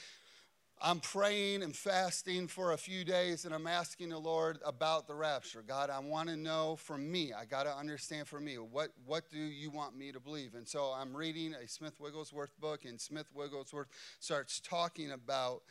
I'm 0.83 1.01
praying 1.01 1.63
and 1.63 1.75
fasting 1.75 2.49
for 2.49 2.73
a 2.73 2.77
few 2.77 3.03
days 3.03 3.47
and 3.47 3.55
I'm 3.55 3.67
asking 3.67 4.11
the 4.11 4.19
Lord 4.19 4.59
about 4.63 5.07
the 5.07 5.15
rapture. 5.15 5.65
God, 5.67 5.89
I 5.89 5.99
want 6.01 6.29
to 6.29 6.37
know 6.37 6.77
from 6.77 7.11
me. 7.11 7.33
I 7.33 7.47
got 7.47 7.63
to 7.63 7.75
understand 7.75 8.29
from 8.29 8.45
me. 8.45 8.57
What, 8.57 8.91
what 9.07 9.31
do 9.31 9.39
you 9.39 9.71
want 9.71 9.97
me 9.97 10.13
to 10.13 10.21
believe? 10.21 10.55
And 10.55 10.69
so 10.69 10.93
I'm 10.95 11.17
reading 11.17 11.55
a 11.55 11.67
Smith 11.67 11.99
Wigglesworth 11.99 12.53
book, 12.61 12.85
and 12.85 13.01
Smith 13.01 13.27
Wigglesworth 13.35 13.89
starts 14.21 14.61
talking 14.61 15.13
about 15.13 15.63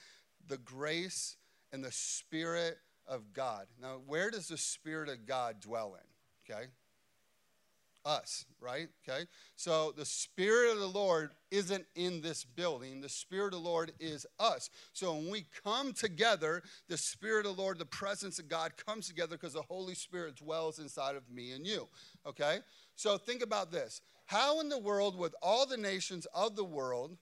the 0.47 0.57
grace 0.57 1.37
and 1.71 1.83
the 1.83 1.91
spirit 1.91 2.79
of 3.07 3.33
God. 3.33 3.67
Now, 3.81 4.01
where 4.05 4.31
does 4.31 4.47
the 4.47 4.57
Spirit 4.57 5.09
of 5.09 5.25
God 5.25 5.59
dwell 5.59 5.95
in? 5.95 6.53
Okay? 6.53 6.67
Us, 8.05 8.45
right? 8.61 8.87
Okay? 9.07 9.25
So 9.55 9.93
the 9.97 10.05
Spirit 10.05 10.73
of 10.73 10.79
the 10.79 10.87
Lord 10.87 11.31
isn't 11.49 11.85
in 11.95 12.21
this 12.21 12.43
building. 12.43 13.01
The 13.01 13.09
Spirit 13.09 13.53
of 13.53 13.63
the 13.63 13.69
Lord 13.69 13.91
is 13.99 14.27
us. 14.39 14.69
So 14.93 15.15
when 15.15 15.29
we 15.31 15.45
come 15.63 15.93
together, 15.93 16.61
the 16.87 16.97
Spirit 16.97 17.45
of 17.45 17.55
the 17.55 17.61
Lord, 17.61 17.79
the 17.79 17.85
presence 17.85 18.37
of 18.37 18.47
God 18.47 18.73
comes 18.85 19.07
together 19.07 19.37
because 19.37 19.53
the 19.53 19.61
Holy 19.61 19.95
Spirit 19.95 20.35
dwells 20.35 20.79
inside 20.79 21.15
of 21.15 21.29
me 21.31 21.51
and 21.51 21.65
you. 21.65 21.87
Okay? 22.27 22.59
So 22.95 23.17
think 23.17 23.41
about 23.41 23.71
this. 23.71 24.01
How 24.25 24.59
in 24.59 24.69
the 24.69 24.79
world, 24.79 25.17
with 25.17 25.35
all 25.41 25.65
the 25.65 25.77
nations 25.77 26.25
of 26.33 26.55
the 26.55 26.63
world, 26.63 27.17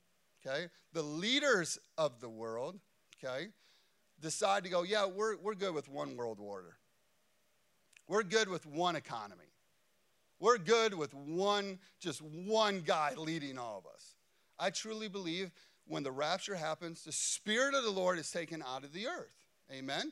okay, 0.45 0.67
the 0.93 1.01
leaders 1.01 1.77
of 1.97 2.19
the 2.19 2.29
world, 2.29 2.79
okay, 3.23 3.47
decide 4.23 4.63
to 4.63 4.69
go, 4.69 4.81
yeah, 4.81 5.05
we're, 5.05 5.37
we're 5.37 5.53
good 5.53 5.75
with 5.75 5.89
one 5.89 6.15
world 6.17 6.39
order. 6.41 6.77
We're 8.07 8.23
good 8.23 8.49
with 8.49 8.65
one 8.65 8.95
economy. 8.95 9.43
We're 10.39 10.57
good 10.57 10.93
with 10.93 11.13
one, 11.13 11.79
just 11.99 12.21
one 12.21 12.81
guy 12.81 13.13
leading 13.15 13.59
all 13.59 13.77
of 13.77 13.93
us. 13.93 14.15
I 14.57 14.71
truly 14.71 15.07
believe 15.07 15.51
when 15.87 16.03
the 16.03 16.11
rapture 16.11 16.55
happens, 16.55 17.03
the 17.03 17.11
Spirit 17.11 17.75
of 17.75 17.83
the 17.83 17.91
Lord 17.91 18.17
is 18.17 18.31
taken 18.31 18.63
out 18.63 18.83
of 18.83 18.93
the 18.93 19.07
earth. 19.07 19.35
Amen. 19.71 20.11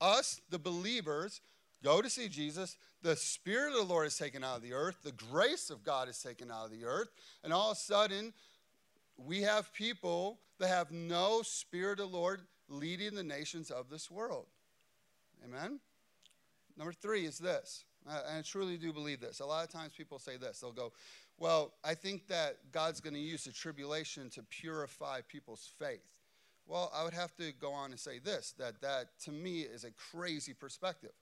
Us, 0.00 0.40
the 0.50 0.58
believers, 0.58 1.40
go 1.82 2.02
to 2.02 2.10
see 2.10 2.28
Jesus. 2.28 2.76
The 3.02 3.16
Spirit 3.16 3.72
of 3.72 3.86
the 3.86 3.92
Lord 3.92 4.06
is 4.06 4.16
taken 4.16 4.42
out 4.42 4.56
of 4.56 4.62
the 4.62 4.72
earth. 4.72 4.98
The 5.02 5.12
grace 5.12 5.70
of 5.70 5.84
God 5.84 6.08
is 6.08 6.18
taken 6.18 6.50
out 6.50 6.66
of 6.66 6.70
the 6.70 6.84
earth. 6.84 7.08
And 7.42 7.52
all 7.52 7.70
of 7.70 7.76
a 7.76 7.80
sudden, 7.80 8.32
we 9.16 9.42
have 9.42 9.72
people 9.72 10.38
that 10.58 10.68
have 10.68 10.90
no 10.90 11.42
Spirit 11.42 12.00
of 12.00 12.10
the 12.10 12.16
Lord 12.16 12.40
leading 12.78 13.14
the 13.14 13.22
nations 13.22 13.70
of 13.70 13.88
this 13.90 14.10
world. 14.10 14.46
Amen? 15.44 15.80
Number 16.76 16.92
three 16.92 17.24
is 17.24 17.38
this. 17.38 17.84
And 18.06 18.38
I 18.38 18.42
truly 18.42 18.76
do 18.76 18.92
believe 18.92 19.20
this. 19.20 19.40
A 19.40 19.46
lot 19.46 19.64
of 19.64 19.70
times 19.70 19.92
people 19.96 20.18
say 20.18 20.36
this. 20.36 20.60
They'll 20.60 20.72
go, 20.72 20.92
Well, 21.38 21.72
I 21.82 21.94
think 21.94 22.28
that 22.28 22.58
God's 22.72 23.00
going 23.00 23.14
to 23.14 23.20
use 23.20 23.44
the 23.44 23.52
tribulation 23.52 24.28
to 24.30 24.42
purify 24.42 25.20
people's 25.26 25.70
faith. 25.78 26.20
Well, 26.66 26.90
I 26.94 27.04
would 27.04 27.14
have 27.14 27.34
to 27.36 27.52
go 27.52 27.72
on 27.72 27.90
and 27.90 28.00
say 28.00 28.18
this 28.18 28.54
that 28.58 28.80
that 28.82 29.18
to 29.24 29.32
me 29.32 29.60
is 29.60 29.84
a 29.84 29.90
crazy 29.90 30.54
perspective. 30.54 31.12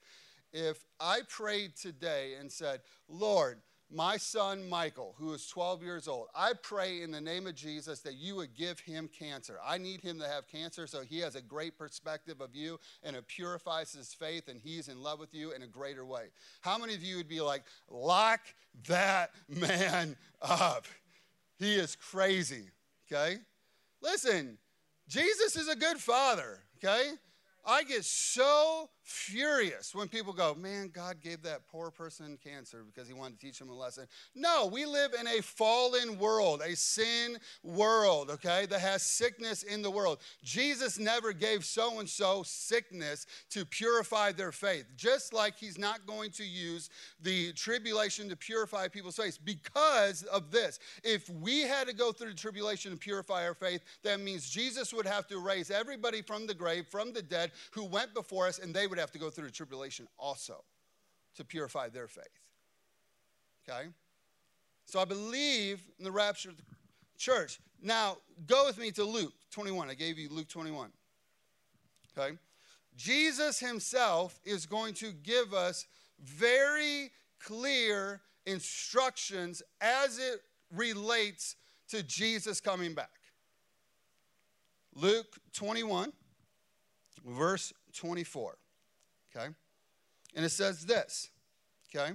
If 0.52 0.84
I 1.00 1.20
prayed 1.28 1.76
today 1.76 2.34
and 2.38 2.50
said, 2.50 2.80
Lord, 3.08 3.58
my 3.92 4.16
son 4.16 4.68
Michael, 4.68 5.14
who 5.18 5.32
is 5.32 5.46
12 5.46 5.82
years 5.82 6.08
old, 6.08 6.28
I 6.34 6.52
pray 6.62 7.02
in 7.02 7.10
the 7.10 7.20
name 7.20 7.46
of 7.46 7.54
Jesus 7.54 8.00
that 8.00 8.14
you 8.14 8.36
would 8.36 8.54
give 8.54 8.80
him 8.80 9.08
cancer. 9.08 9.58
I 9.64 9.78
need 9.78 10.00
him 10.00 10.18
to 10.20 10.26
have 10.26 10.48
cancer 10.48 10.86
so 10.86 11.02
he 11.02 11.18
has 11.20 11.34
a 11.34 11.42
great 11.42 11.76
perspective 11.76 12.40
of 12.40 12.54
you 12.54 12.78
and 13.02 13.16
it 13.16 13.26
purifies 13.26 13.92
his 13.92 14.14
faith 14.14 14.48
and 14.48 14.60
he's 14.60 14.88
in 14.88 15.02
love 15.02 15.18
with 15.18 15.34
you 15.34 15.52
in 15.52 15.62
a 15.62 15.66
greater 15.66 16.04
way. 16.04 16.26
How 16.60 16.78
many 16.78 16.94
of 16.94 17.02
you 17.02 17.16
would 17.16 17.28
be 17.28 17.40
like, 17.40 17.62
lock 17.90 18.40
that 18.88 19.30
man 19.48 20.16
up? 20.40 20.86
He 21.58 21.74
is 21.74 21.96
crazy, 21.96 22.70
okay? 23.10 23.38
Listen, 24.00 24.58
Jesus 25.08 25.56
is 25.56 25.68
a 25.68 25.76
good 25.76 25.98
father, 25.98 26.60
okay? 26.78 27.12
I 27.64 27.84
get 27.84 28.04
so 28.04 28.88
furious 29.02 29.94
when 29.94 30.08
people 30.08 30.32
go, 30.32 30.54
man, 30.54 30.90
God 30.92 31.20
gave 31.20 31.42
that 31.42 31.66
poor 31.68 31.90
person 31.90 32.38
cancer 32.42 32.84
because 32.86 33.08
he 33.08 33.14
wanted 33.14 33.40
to 33.40 33.46
teach 33.46 33.58
them 33.58 33.68
a 33.68 33.74
lesson. 33.74 34.06
No, 34.34 34.66
we 34.66 34.84
live 34.84 35.12
in 35.18 35.26
a 35.26 35.42
fallen 35.42 36.18
world, 36.18 36.62
a 36.64 36.76
sin 36.76 37.38
world, 37.62 38.30
okay, 38.30 38.66
that 38.66 38.80
has 38.80 39.02
sickness 39.02 39.64
in 39.64 39.82
the 39.82 39.90
world. 39.90 40.18
Jesus 40.44 40.98
never 40.98 41.32
gave 41.32 41.64
so 41.64 41.98
and 41.98 42.08
so 42.08 42.42
sickness 42.44 43.26
to 43.50 43.64
purify 43.64 44.30
their 44.30 44.52
faith, 44.52 44.86
just 44.96 45.32
like 45.32 45.56
he's 45.56 45.78
not 45.78 46.06
going 46.06 46.30
to 46.32 46.44
use 46.44 46.88
the 47.20 47.52
tribulation 47.54 48.28
to 48.28 48.36
purify 48.36 48.86
people's 48.86 49.16
faith 49.16 49.38
because 49.44 50.22
of 50.24 50.50
this. 50.52 50.78
If 51.02 51.28
we 51.28 51.62
had 51.62 51.88
to 51.88 51.94
go 51.94 52.12
through 52.12 52.30
the 52.30 52.36
tribulation 52.36 52.92
to 52.92 52.96
purify 52.96 53.46
our 53.46 53.54
faith, 53.54 53.82
that 54.04 54.20
means 54.20 54.48
Jesus 54.48 54.92
would 54.94 55.06
have 55.06 55.26
to 55.28 55.38
raise 55.38 55.70
everybody 55.70 56.22
from 56.22 56.46
the 56.46 56.54
grave, 56.54 56.86
from 56.88 57.12
the 57.12 57.22
dead, 57.22 57.50
who 57.72 57.84
went 57.84 58.14
before 58.14 58.46
us, 58.46 58.58
and 58.58 58.72
they 58.72 58.86
would 58.92 58.98
have 58.98 59.10
to 59.10 59.18
go 59.18 59.30
through 59.30 59.48
tribulation 59.48 60.06
also 60.18 60.62
to 61.34 61.46
purify 61.46 61.88
their 61.88 62.06
faith. 62.06 62.26
Okay? 63.66 63.88
So 64.84 65.00
I 65.00 65.06
believe 65.06 65.80
in 65.98 66.04
the 66.04 66.12
rapture 66.12 66.50
of 66.50 66.58
the 66.58 66.62
church. 67.16 67.58
Now, 67.82 68.18
go 68.46 68.66
with 68.66 68.76
me 68.76 68.90
to 68.90 69.04
Luke 69.04 69.32
21. 69.50 69.88
I 69.88 69.94
gave 69.94 70.18
you 70.18 70.28
Luke 70.30 70.48
21. 70.48 70.90
Okay? 72.18 72.36
Jesus 72.94 73.58
himself 73.58 74.38
is 74.44 74.66
going 74.66 74.92
to 74.92 75.12
give 75.22 75.54
us 75.54 75.86
very 76.22 77.10
clear 77.42 78.20
instructions 78.44 79.62
as 79.80 80.18
it 80.18 80.42
relates 80.70 81.56
to 81.88 82.02
Jesus 82.02 82.60
coming 82.60 82.92
back. 82.92 83.08
Luke 84.94 85.38
21, 85.54 86.12
verse 87.24 87.72
24. 87.94 88.58
Okay? 89.34 89.48
And 90.34 90.44
it 90.44 90.50
says 90.50 90.84
this. 90.84 91.30
Okay? 91.94 92.12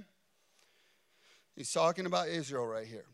He's 1.56 1.72
talking 1.72 2.06
about 2.06 2.28
Israel 2.28 2.66
right 2.66 2.86
here. 2.86 3.06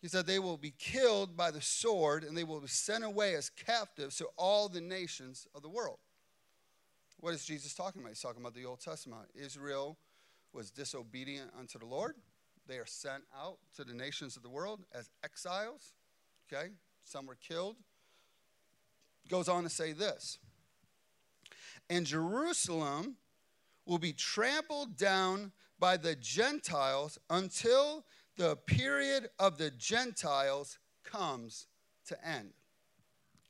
He 0.00 0.08
said, 0.08 0.26
They 0.26 0.38
will 0.38 0.56
be 0.56 0.72
killed 0.78 1.36
by 1.36 1.50
the 1.50 1.60
sword 1.60 2.24
and 2.24 2.36
they 2.36 2.44
will 2.44 2.60
be 2.60 2.68
sent 2.68 3.04
away 3.04 3.34
as 3.34 3.50
captives 3.50 4.16
to 4.18 4.26
all 4.36 4.68
the 4.68 4.80
nations 4.80 5.46
of 5.54 5.62
the 5.62 5.68
world. 5.68 5.98
What 7.20 7.34
is 7.34 7.44
Jesus 7.44 7.74
talking 7.74 8.00
about? 8.00 8.10
He's 8.10 8.20
talking 8.20 8.40
about 8.40 8.54
the 8.54 8.64
Old 8.64 8.80
Testament. 8.80 9.22
Israel 9.34 9.98
was 10.52 10.70
disobedient 10.70 11.50
unto 11.58 11.78
the 11.78 11.86
Lord. 11.86 12.14
They 12.68 12.76
are 12.76 12.86
sent 12.86 13.24
out 13.36 13.58
to 13.76 13.84
the 13.84 13.94
nations 13.94 14.36
of 14.36 14.42
the 14.42 14.48
world 14.48 14.80
as 14.94 15.10
exiles. 15.24 15.94
Okay? 16.52 16.68
Some 17.04 17.26
were 17.26 17.36
killed. 17.36 17.76
Goes 19.28 19.48
on 19.48 19.64
to 19.64 19.68
say 19.68 19.92
this 19.92 20.38
and 21.90 22.06
Jerusalem 22.06 23.16
will 23.86 23.98
be 23.98 24.12
trampled 24.12 24.96
down 24.96 25.52
by 25.78 25.96
the 25.96 26.14
Gentiles 26.16 27.18
until 27.30 28.04
the 28.36 28.56
period 28.56 29.28
of 29.38 29.58
the 29.58 29.70
Gentiles 29.70 30.78
comes 31.04 31.66
to 32.06 32.16
end. 32.26 32.50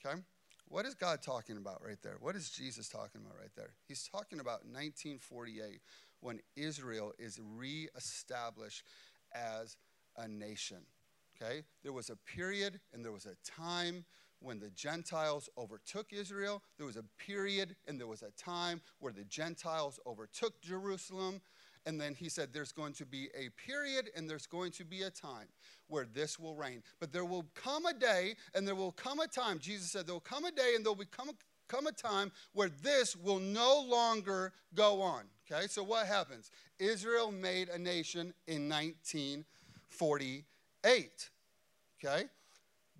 Okay? 0.04 0.20
What 0.68 0.86
is 0.86 0.94
God 0.94 1.22
talking 1.22 1.56
about 1.56 1.82
right 1.84 2.00
there? 2.02 2.16
What 2.20 2.36
is 2.36 2.50
Jesus 2.50 2.88
talking 2.88 3.20
about 3.20 3.38
right 3.38 3.50
there? 3.56 3.70
He's 3.86 4.06
talking 4.06 4.40
about 4.40 4.64
1948 4.64 5.80
when 6.20 6.40
Israel 6.56 7.12
is 7.18 7.40
reestablished 7.56 8.84
as 9.32 9.76
a 10.16 10.28
nation. 10.28 10.78
Okay? 11.40 11.62
There 11.82 11.92
was 11.92 12.10
a 12.10 12.16
period 12.16 12.80
and 12.92 13.04
there 13.04 13.12
was 13.12 13.26
a 13.26 13.36
time 13.44 14.04
when 14.40 14.58
the 14.58 14.70
Gentiles 14.70 15.48
overtook 15.56 16.12
Israel. 16.12 16.62
There 16.76 16.86
was 16.86 16.96
a 16.96 17.04
period 17.18 17.76
and 17.86 17.98
there 17.98 18.06
was 18.06 18.22
a 18.22 18.30
time 18.42 18.80
where 19.00 19.12
the 19.12 19.24
Gentiles 19.24 19.98
overtook 20.06 20.60
Jerusalem. 20.60 21.40
And 21.86 22.00
then 22.00 22.14
he 22.14 22.28
said, 22.28 22.52
There's 22.52 22.72
going 22.72 22.92
to 22.94 23.06
be 23.06 23.28
a 23.34 23.48
period 23.66 24.10
and 24.14 24.28
there's 24.28 24.46
going 24.46 24.72
to 24.72 24.84
be 24.84 25.02
a 25.02 25.10
time 25.10 25.46
where 25.86 26.06
this 26.12 26.38
will 26.38 26.54
reign. 26.54 26.82
But 27.00 27.12
there 27.12 27.24
will 27.24 27.46
come 27.54 27.86
a 27.86 27.94
day 27.94 28.34
and 28.54 28.66
there 28.66 28.74
will 28.74 28.92
come 28.92 29.20
a 29.20 29.26
time. 29.26 29.58
Jesus 29.58 29.90
said, 29.90 30.06
There 30.06 30.14
will 30.14 30.20
come 30.20 30.44
a 30.44 30.52
day 30.52 30.72
and 30.74 30.84
there 30.84 30.92
will 30.92 31.04
come 31.10 31.30
come 31.68 31.86
a 31.86 31.92
time 31.92 32.32
where 32.52 32.70
this 32.82 33.14
will 33.14 33.38
no 33.38 33.84
longer 33.86 34.52
go 34.74 35.02
on. 35.02 35.24
Okay, 35.50 35.66
so 35.66 35.82
what 35.82 36.06
happens? 36.06 36.50
Israel 36.78 37.30
made 37.30 37.68
a 37.68 37.78
nation 37.78 38.32
in 38.46 38.68
1948. 38.68 41.30
Okay, 42.04 42.24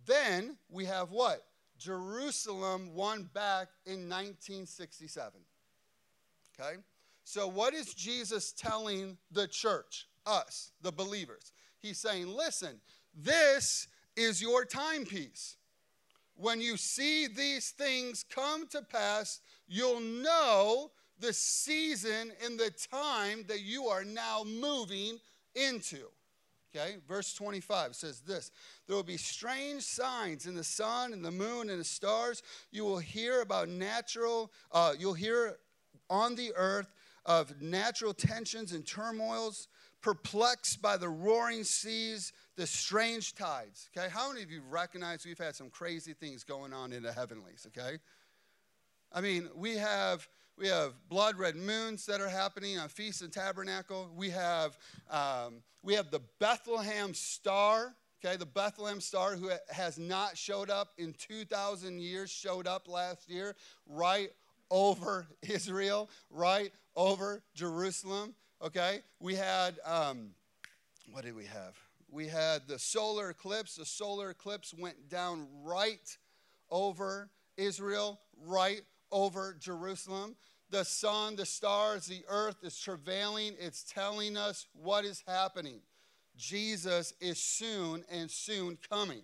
then 0.08 0.56
we 0.68 0.86
have 0.86 1.12
what? 1.12 1.44
Jerusalem 1.78 2.94
won 2.94 3.30
back 3.32 3.68
in 3.86 4.08
1967. 4.08 5.40
Okay? 6.58 6.78
So, 7.24 7.46
what 7.46 7.74
is 7.74 7.94
Jesus 7.94 8.52
telling 8.52 9.16
the 9.30 9.46
church, 9.46 10.06
us, 10.26 10.72
the 10.82 10.90
believers? 10.90 11.52
He's 11.80 11.98
saying, 11.98 12.26
listen, 12.26 12.80
this 13.14 13.86
is 14.16 14.42
your 14.42 14.64
timepiece. 14.64 15.56
When 16.34 16.60
you 16.60 16.76
see 16.76 17.26
these 17.26 17.70
things 17.70 18.24
come 18.28 18.66
to 18.68 18.82
pass, 18.82 19.40
you'll 19.68 20.00
know 20.00 20.90
the 21.20 21.32
season 21.32 22.32
and 22.44 22.58
the 22.58 22.72
time 22.90 23.44
that 23.48 23.60
you 23.60 23.86
are 23.86 24.04
now 24.04 24.44
moving 24.44 25.18
into. 25.54 26.06
Okay, 26.74 26.96
verse 27.09 27.33
25 27.33 27.94
says 27.94 28.20
this 28.20 28.50
There 28.87 28.96
will 28.96 29.02
be 29.02 29.16
strange 29.16 29.83
signs 29.83 30.46
in 30.46 30.54
the 30.54 30.64
sun 30.64 31.12
and 31.12 31.24
the 31.24 31.31
moon 31.31 31.70
and 31.70 31.81
the 31.81 31.85
stars. 31.85 32.42
You 32.70 32.85
will 32.85 32.98
hear 32.98 33.40
about 33.40 33.68
natural, 33.68 34.52
uh, 34.72 34.94
you'll 34.98 35.14
hear 35.14 35.57
on 36.11 36.35
the 36.35 36.52
earth 36.57 36.92
of 37.24 37.61
natural 37.61 38.14
tensions 38.14 38.72
and 38.72 38.87
turmoils, 38.87 39.68
perplexed 40.00 40.81
by 40.81 40.96
the 40.96 41.09
roaring 41.09 41.64
seas, 41.64 42.33
the 42.57 42.66
strange 42.66 43.35
tides. 43.35 43.88
Okay, 43.96 44.09
how 44.09 44.28
many 44.28 44.42
of 44.42 44.50
you 44.50 44.62
recognize 44.68 45.24
we've 45.24 45.38
had 45.38 45.54
some 45.54 45.70
crazy 45.70 46.12
things 46.12 46.44
going 46.44 46.72
on 46.72 46.92
in 46.92 47.02
the 47.02 47.12
heavenlies? 47.12 47.66
Okay, 47.68 47.98
I 49.12 49.20
mean, 49.20 49.48
we 49.54 49.76
have 49.76 50.28
we 50.58 50.66
have 50.66 50.94
blood 51.08 51.38
red 51.38 51.54
moons 51.54 52.04
that 52.06 52.20
are 52.20 52.28
happening 52.28 52.78
on 52.78 52.88
Feast 52.88 53.22
and 53.22 53.32
Tabernacle. 53.32 54.10
We 54.16 54.30
have, 54.30 54.76
um, 55.08 55.62
we 55.84 55.94
have 55.94 56.10
the 56.10 56.20
Bethlehem 56.40 57.14
star, 57.14 57.94
okay, 58.24 58.36
the 58.36 58.46
Bethlehem 58.46 59.00
star 59.00 59.36
who 59.36 59.50
has 59.70 59.98
not 59.98 60.36
showed 60.36 60.68
up 60.68 60.88
in 60.98 61.12
2,000 61.12 62.00
years, 62.00 62.30
showed 62.30 62.66
up 62.66 62.88
last 62.88 63.30
year 63.30 63.54
right 63.86 64.30
over 64.68 65.28
Israel, 65.42 66.10
right 66.28 66.72
over 66.96 67.42
Jerusalem, 67.54 68.34
okay? 68.60 69.02
We 69.20 69.36
had, 69.36 69.78
um, 69.84 70.30
what 71.12 71.24
did 71.24 71.36
we 71.36 71.44
have? 71.44 71.76
We 72.10 72.26
had 72.26 72.66
the 72.66 72.80
solar 72.80 73.30
eclipse. 73.30 73.76
The 73.76 73.84
solar 73.84 74.30
eclipse 74.30 74.74
went 74.74 75.08
down 75.08 75.46
right 75.62 76.16
over 76.68 77.30
Israel, 77.56 78.18
right 78.44 78.82
over 79.10 79.56
Jerusalem. 79.58 80.36
The 80.70 80.84
sun, 80.84 81.36
the 81.36 81.46
stars, 81.46 82.06
the 82.06 82.24
earth 82.28 82.56
is 82.62 82.78
travailing. 82.78 83.54
It's 83.58 83.82
telling 83.82 84.36
us 84.36 84.66
what 84.74 85.04
is 85.04 85.22
happening. 85.26 85.80
Jesus 86.36 87.14
is 87.20 87.38
soon 87.38 88.04
and 88.10 88.30
soon 88.30 88.78
coming. 88.88 89.22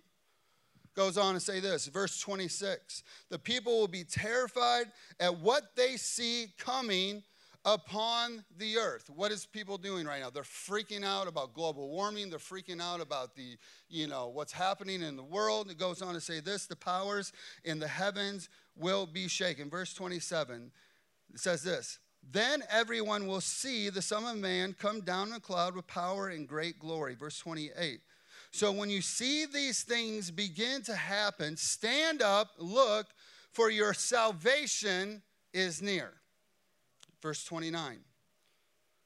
Goes 0.95 1.17
on 1.17 1.33
to 1.33 1.41
say 1.41 1.59
this, 1.59 1.87
verse 1.87 2.19
26 2.21 3.03
The 3.29 3.39
people 3.39 3.79
will 3.79 3.87
be 3.87 4.03
terrified 4.03 4.85
at 5.19 5.37
what 5.39 5.75
they 5.75 5.97
see 5.97 6.53
coming 6.57 7.21
upon 7.65 8.45
the 8.57 8.77
earth. 8.77 9.09
What 9.09 9.31
is 9.31 9.45
people 9.45 9.77
doing 9.77 10.05
right 10.05 10.21
now? 10.21 10.29
They're 10.29 10.43
freaking 10.43 11.03
out 11.03 11.27
about 11.27 11.53
global 11.53 11.89
warming. 11.89 12.29
They're 12.29 12.39
freaking 12.39 12.79
out 12.79 13.01
about 13.01 13.35
the, 13.35 13.57
you 13.89 14.07
know, 14.07 14.27
what's 14.27 14.53
happening 14.53 15.01
in 15.01 15.15
the 15.15 15.23
world. 15.23 15.71
It 15.71 15.79
goes 15.79 16.01
on 16.01 16.13
to 16.13 16.21
say 16.21 16.39
this, 16.39 16.67
the 16.67 16.75
powers 16.75 17.33
in 17.63 17.79
the 17.79 17.87
heavens 17.87 18.49
will 18.75 19.07
be 19.07 19.27
shaken. 19.27 19.69
Verse 19.69 19.93
27 19.93 20.71
it 21.33 21.39
says 21.39 21.63
this, 21.63 21.99
then 22.31 22.63
everyone 22.69 23.27
will 23.27 23.41
see 23.41 23.89
the 23.89 24.01
Son 24.01 24.23
of 24.25 24.37
Man 24.37 24.75
come 24.79 25.01
down 25.01 25.29
in 25.29 25.33
a 25.33 25.39
cloud 25.39 25.75
with 25.75 25.87
power 25.87 26.29
and 26.29 26.47
great 26.47 26.79
glory. 26.79 27.15
Verse 27.15 27.39
28. 27.39 27.99
So 28.51 28.71
when 28.71 28.89
you 28.89 29.01
see 29.01 29.45
these 29.45 29.83
things 29.83 30.31
begin 30.31 30.81
to 30.83 30.95
happen, 30.95 31.57
stand 31.57 32.21
up, 32.21 32.51
look, 32.57 33.07
for 33.51 33.69
your 33.69 33.93
salvation 33.93 35.23
is 35.53 35.81
near. 35.81 36.13
Verse 37.25 37.43
29. 37.45 37.97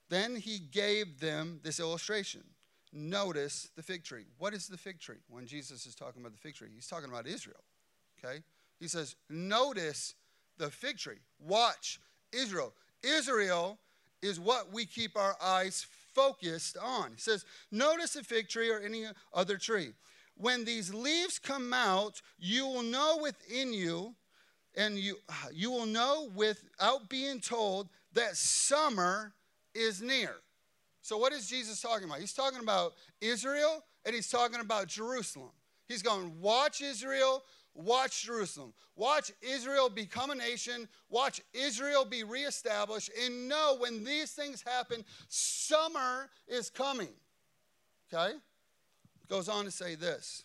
Then 0.10 0.36
he 0.36 0.60
gave 0.60 1.22
them 1.22 1.62
this 1.64 1.80
illustration. 1.80 2.44
Notice 2.92 3.70
the 3.78 3.82
fig 3.82 4.04
tree. 4.04 4.26
What 4.40 4.54
is 4.54 4.68
the 4.68 4.76
fig 4.76 5.00
tree? 5.00 5.22
When 5.30 5.48
Jesus 5.48 5.86
is 5.86 5.96
talking 5.96 6.22
about 6.22 6.34
the 6.34 6.38
fig 6.38 6.56
tree, 6.56 6.68
he's 6.76 6.88
talking 6.88 7.10
about 7.10 7.28
Israel. 7.28 7.64
Okay? 8.18 8.40
He 8.78 8.90
says, 8.90 9.16
Notice 9.30 10.16
the 10.58 10.70
fig 10.70 10.98
tree. 10.98 11.20
Watch 11.40 12.02
Israel. 12.34 12.74
Israel 13.04 13.78
is 14.22 14.38
what 14.38 14.74
we 14.74 14.86
keep 14.86 15.16
our 15.16 15.38
eyes 15.42 15.88
focused 16.14 16.76
on. 16.76 17.12
He 17.12 17.22
says, 17.22 17.46
Notice 17.72 18.16
the 18.16 18.24
fig 18.26 18.50
tree 18.50 18.70
or 18.70 18.82
any 18.82 19.06
other 19.34 19.56
tree. 19.56 19.94
When 20.36 20.66
these 20.66 20.94
leaves 20.94 21.40
come 21.40 21.74
out, 21.74 22.22
you 22.38 22.68
will 22.68 22.84
know 22.84 23.20
within 23.22 23.72
you, 23.72 24.14
and 24.76 24.98
you, 24.98 25.16
you 25.54 25.72
will 25.72 25.86
know 25.86 26.30
without 26.36 27.08
being 27.08 27.40
told 27.40 27.88
that 28.14 28.36
summer 28.36 29.34
is 29.74 30.02
near. 30.02 30.36
So, 31.02 31.18
what 31.18 31.34
is 31.34 31.48
Jesus 31.48 31.82
talking 31.82 32.06
about? 32.06 32.20
He's 32.20 32.34
talking 32.34 32.60
about 32.60 32.94
Israel 33.22 33.84
and 34.06 34.14
he's 34.14 34.30
talking 34.30 34.60
about 34.60 34.88
Jerusalem. 34.88 35.52
He's 35.88 36.02
going, 36.02 36.40
Watch 36.42 36.82
Israel, 36.82 37.44
watch 37.74 38.24
Jerusalem. 38.24 38.74
Watch 38.96 39.32
Israel 39.42 39.90
become 39.90 40.32
a 40.32 40.36
nation. 40.36 40.88
Watch 41.10 41.42
Israel 41.54 42.06
be 42.06 42.24
reestablished. 42.24 43.10
And 43.24 43.48
know 43.48 43.78
when 43.80 44.04
these 44.04 44.32
things 44.32 44.62
happen, 44.62 45.04
summer 45.28 46.30
is 46.48 46.70
coming. 46.70 47.10
Okay? 48.14 48.36
Goes 49.28 49.50
on 49.50 49.66
to 49.66 49.72
say 49.72 49.96
this 49.96 50.44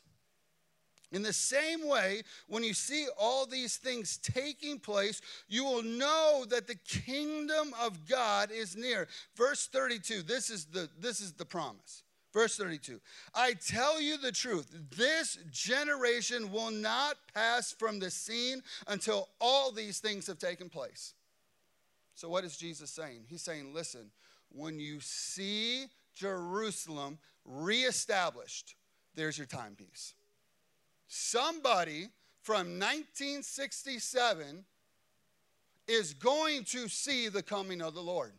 in 1.15 1.23
the 1.23 1.33
same 1.33 1.87
way, 1.87 2.23
when 2.49 2.65
you 2.65 2.75
see 2.75 3.07
all 3.17 3.47
these 3.47 3.77
things 3.77 4.17
taking 4.17 4.81
place, 4.81 5.23
you 5.49 5.65
will 5.65 5.85
know 5.85 6.45
that 6.51 6.67
the 6.67 6.75
kingdom 6.75 7.73
of 7.81 8.05
God 8.09 8.51
is 8.51 8.77
near. 8.77 9.07
Verse 9.37 9.69
32, 9.69 10.23
this 10.23 10.51
is 10.51 10.65
the, 10.65 10.91
this 10.99 11.21
is 11.21 11.33
the 11.33 11.45
promise. 11.45 12.03
Verse 12.33 12.57
32 12.57 13.01
I 13.33 13.53
tell 13.53 14.01
you 14.03 14.19
the 14.19 14.33
truth, 14.33 14.77
this 14.97 15.39
generation 15.53 16.51
will 16.51 16.73
not 16.73 17.17
pass 17.33 17.71
from 17.71 18.01
the 18.01 18.11
scene 18.11 18.61
until 18.89 19.29
all 19.41 19.71
these 19.71 20.01
things 20.01 20.27
have 20.27 20.41
taken 20.41 20.69
place. 20.69 21.15
So, 22.17 22.29
what 22.29 22.43
is 22.43 22.57
Jesus 22.57 22.91
saying? 22.91 23.27
He's 23.29 23.43
saying, 23.43 23.73
listen, 23.73 24.11
when 24.49 24.81
you 24.81 24.99
see 24.99 25.85
Jerusalem 26.13 27.19
reestablished, 27.45 28.75
there's 29.15 29.39
your 29.39 29.47
timepiece 29.47 30.15
somebody 31.07 32.09
from 32.43 32.79
1967 32.79 34.65
is 35.87 36.15
going 36.15 36.65
to 36.65 36.89
see 36.89 37.29
the 37.29 37.43
coming 37.43 37.83
of 37.83 37.95
the 37.95 38.03
Lord. 38.03 38.33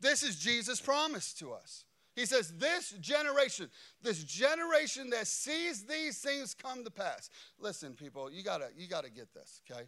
This 0.00 0.22
is 0.22 0.36
Jesus' 0.36 0.80
promise 0.80 1.32
to 1.34 1.52
us. 1.52 1.84
He 2.14 2.26
says, 2.26 2.52
This 2.58 2.90
generation, 3.00 3.68
this 4.02 4.24
generation 4.24 5.10
that 5.10 5.26
sees 5.26 5.84
these 5.84 6.18
things 6.18 6.54
come 6.54 6.84
to 6.84 6.90
pass. 6.90 7.30
Listen, 7.60 7.94
people, 7.94 8.30
you 8.30 8.42
gotta, 8.42 8.68
you 8.76 8.88
gotta 8.88 9.10
get 9.10 9.32
this, 9.34 9.62
okay? 9.70 9.84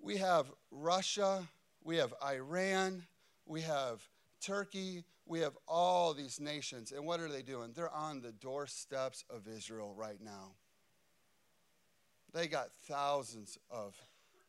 We 0.00 0.16
have 0.16 0.46
Russia, 0.70 1.46
we 1.84 1.96
have 1.96 2.14
Iran, 2.24 3.02
we 3.46 3.60
have 3.62 4.00
Turkey, 4.40 5.04
we 5.28 5.40
have 5.40 5.56
all 5.68 6.14
these 6.14 6.40
nations. 6.40 6.90
And 6.90 7.06
what 7.06 7.20
are 7.20 7.28
they 7.28 7.42
doing? 7.42 7.72
They're 7.74 7.94
on 7.94 8.22
the 8.22 8.32
doorsteps 8.32 9.24
of 9.28 9.46
Israel 9.46 9.94
right 9.96 10.20
now. 10.20 10.52
They 12.32 12.48
got 12.48 12.72
thousands 12.86 13.58
of 13.70 13.94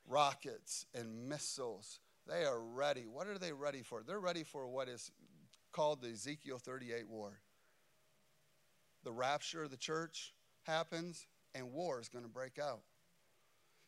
rockets 0.08 0.86
and 0.96 1.28
missiles. 1.28 2.00
They 2.28 2.46
are 2.46 2.62
ready. 2.62 3.06
What 3.12 3.28
are 3.28 3.38
they 3.38 3.52
ready 3.52 3.84
for? 3.84 4.04
They're 4.04 4.20
ready 4.20 4.44
for 4.44 4.68
what 4.68 4.88
is 4.88 5.12
called 5.72 6.02
the 6.02 6.10
Ezekiel 6.10 6.60
38 6.60 7.10
war. 7.10 7.40
The 9.04 9.12
rapture 9.12 9.64
of 9.64 9.72
the 9.72 9.78
church 9.78 10.34
happens 10.64 11.28
and 11.56 11.72
war 11.72 12.00
is 12.00 12.10
going 12.10 12.26
to 12.26 12.32
break 12.32 12.60
out. 12.60 12.82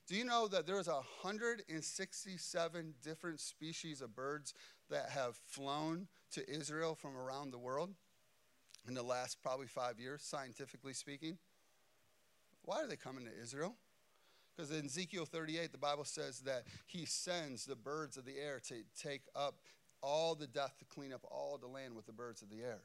Do 0.08 0.16
you 0.16 0.26
know 0.26 0.48
that 0.50 0.68
there's 0.68 0.88
167 0.88 2.94
different 3.04 3.40
species 3.40 4.02
of 4.02 4.16
birds 4.16 4.54
that 4.90 5.10
have 5.10 5.36
flown 5.48 6.08
to 6.32 6.50
Israel 6.50 6.96
from 6.96 7.16
around 7.16 7.52
the 7.52 7.58
world 7.60 7.92
in 8.88 8.94
the 8.94 9.04
last 9.04 9.42
probably 9.42 9.68
five 9.68 10.00
years, 10.00 10.22
scientifically 10.24 10.94
speaking? 10.94 11.38
Why 12.64 12.82
are 12.82 12.88
they 12.88 12.96
coming 12.96 13.26
to 13.26 13.32
Israel? 13.42 13.76
Because 14.56 14.72
in 14.72 14.86
Ezekiel 14.86 15.26
38, 15.26 15.72
the 15.72 15.78
Bible 15.78 16.06
says 16.06 16.40
that 16.42 16.64
he 16.86 17.06
sends 17.06 17.66
the 17.66 17.76
birds 17.76 18.18
of 18.18 18.26
the 18.26 18.38
air 18.38 18.60
to 18.68 18.76
take 19.00 19.22
up 19.36 19.56
all 20.02 20.36
the 20.36 20.48
death, 20.48 20.76
to 20.80 20.86
clean 20.86 21.14
up 21.14 21.22
all 21.30 21.58
the 21.60 21.68
land 21.68 21.96
with 21.96 22.06
the 22.06 22.12
birds 22.12 22.42
of 22.42 22.50
the 22.50 22.62
air. 22.62 22.82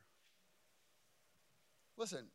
Listen, 1.97 2.27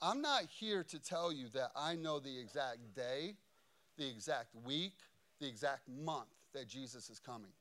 I'm 0.00 0.20
not 0.20 0.44
here 0.46 0.82
to 0.84 0.98
tell 0.98 1.32
you 1.32 1.48
that 1.54 1.70
I 1.76 1.94
know 1.94 2.18
the 2.18 2.38
exact 2.38 2.94
day, 2.96 3.36
the 3.96 4.08
exact 4.08 4.54
week, 4.64 4.94
the 5.40 5.46
exact 5.46 5.88
month 5.88 6.28
that 6.54 6.68
Jesus 6.68 7.10
is 7.10 7.20
coming. 7.20 7.52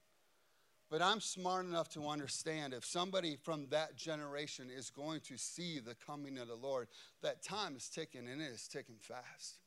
But 0.91 1.01
I'm 1.01 1.21
smart 1.21 1.65
enough 1.65 1.87
to 1.91 2.09
understand 2.09 2.73
if 2.73 2.83
somebody 2.83 3.37
from 3.41 3.65
that 3.69 3.95
generation 3.95 4.69
is 4.69 4.89
going 4.89 5.21
to 5.21 5.37
see 5.37 5.79
the 5.79 5.95
coming 6.05 6.37
of 6.37 6.49
the 6.49 6.55
Lord, 6.55 6.89
that 7.21 7.41
time 7.41 7.77
is 7.77 7.87
ticking 7.87 8.27
and 8.27 8.41
it 8.41 8.51
is 8.51 8.67
ticking 8.67 8.97
fast. 8.99 9.59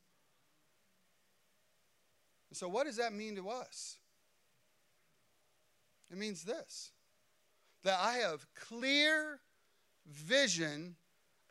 So, 2.53 2.69
what 2.69 2.85
does 2.85 2.97
that 2.97 3.11
mean 3.11 3.35
to 3.37 3.49
us? 3.49 3.97
It 6.11 6.17
means 6.17 6.43
this 6.43 6.91
that 7.83 7.99
I 7.99 8.17
have 8.17 8.45
clear 8.53 9.39
vision 10.07 10.95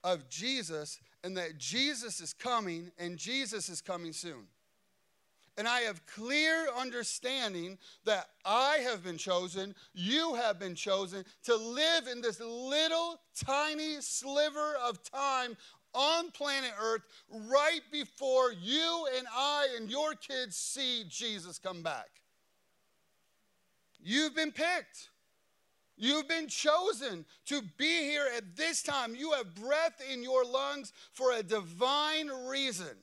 of 0.04 0.28
Jesus 0.28 1.00
and 1.24 1.37
that 1.37 1.58
Jesus 1.58 2.20
is 2.20 2.32
coming 2.32 2.92
and 2.96 3.16
Jesus 3.16 3.68
is 3.68 3.80
coming 3.80 4.12
soon. 4.12 4.46
And 5.57 5.69
I 5.69 5.81
have 5.81 6.05
clear 6.07 6.67
understanding 6.77 7.79
that 8.05 8.29
I 8.45 8.79
have 8.79 9.05
been 9.05 9.19
chosen, 9.19 9.75
you 9.95 10.35
have 10.35 10.59
been 10.59 10.75
chosen 10.75 11.25
to 11.45 11.55
live 11.55 12.09
in 12.09 12.21
this 12.21 12.40
little 12.40 13.21
tiny 13.45 14.01
sliver 14.01 14.75
of 14.85 15.03
time 15.05 15.57
on 15.95 16.33
planet 16.33 16.73
Earth 16.81 17.03
right 17.31 17.83
before 17.93 18.53
you 18.53 19.07
and 19.17 19.27
I 19.33 19.69
and 19.77 19.88
your 19.88 20.14
kids 20.14 20.57
see 20.57 21.05
Jesus 21.09 21.59
come 21.59 21.83
back. 21.83 22.09
You've 24.03 24.35
been 24.35 24.53
picked. 24.53 25.11
You've 25.97 26.29
been 26.29 26.49
chosen 26.49 27.25
to 27.47 27.62
be 27.79 28.03
here 28.03 28.27
at 28.37 28.57
this 28.57 28.83
time. 28.83 29.14
You 29.14 29.33
have 29.33 29.55
breath 29.55 30.03
in 30.12 30.25
your 30.25 30.45
lungs 30.45 30.93
for 31.12 31.33
a 31.33 31.43
divine 31.43 32.29
reason 32.49 32.97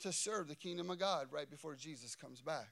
to 0.00 0.12
serve 0.12 0.48
the 0.48 0.54
kingdom 0.54 0.90
of 0.90 0.98
God 0.98 1.28
right 1.30 1.50
before 1.50 1.74
Jesus 1.74 2.14
comes 2.14 2.40
back. 2.40 2.68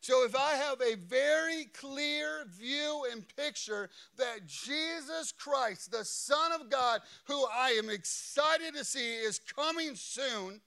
So, 0.00 0.24
if 0.24 0.36
I 0.36 0.52
have 0.52 0.80
a 0.80 0.94
very 0.94 1.64
clear 1.64 2.44
view 2.46 3.06
and 3.10 3.24
picture 3.36 3.90
that 4.18 4.46
Jesus 4.46 5.32
Christ, 5.32 5.90
the 5.90 6.04
Son 6.04 6.52
of 6.52 6.70
God, 6.70 7.00
who 7.24 7.44
I 7.46 7.70
am 7.70 7.90
excited 7.90 8.74
to 8.74 8.84
see, 8.84 9.14
is 9.14 9.40
coming 9.40 9.96
soon, 9.96 10.60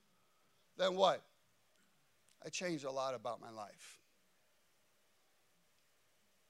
then 0.78 0.96
what? 0.96 1.22
I 2.46 2.50
changed 2.50 2.86
a 2.86 2.92
lot 2.92 3.16
about 3.16 3.40
my 3.40 3.50
life. 3.50 4.00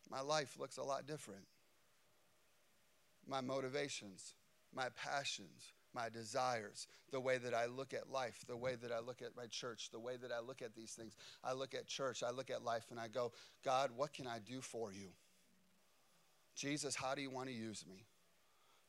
My 0.10 0.22
life 0.22 0.58
looks 0.60 0.78
a 0.78 0.84
lot 0.84 1.06
different. 1.06 1.46
My 3.28 3.42
motivations, 3.42 4.34
my 4.74 4.88
passions, 4.96 5.74
my 5.94 6.10
desires, 6.10 6.88
the 7.12 7.20
way 7.20 7.38
that 7.38 7.54
I 7.54 7.66
look 7.66 7.94
at 7.94 8.10
life, 8.10 8.44
the 8.48 8.58
way 8.58 8.76
that 8.76 8.92
I 8.92 9.00
look 9.00 9.22
at 9.22 9.36
my 9.36 9.48
church, 9.48 9.90
the 9.92 10.00
way 10.00 10.18
that 10.18 10.32
I 10.32 10.40
look 10.40 10.62
at 10.62 10.76
these 10.76 10.92
things. 10.92 11.16
I 11.44 11.54
look 11.54 11.74
at 11.74 11.88
church, 11.88 12.24
I 12.24 12.32
look 12.32 12.50
at 12.50 12.64
life, 12.64 12.86
and 12.92 13.00
I 13.00 13.08
go, 13.08 13.32
God, 13.64 13.92
what 13.96 14.14
can 14.14 14.28
I 14.28 14.40
do 14.40 14.62
for 14.62 14.92
you? 14.92 15.10
Jesus, 16.56 16.96
how 16.96 17.16
do 17.16 17.22
you 17.22 17.30
want 17.30 17.48
to 17.48 17.54
use 17.54 17.86
me? 17.88 18.06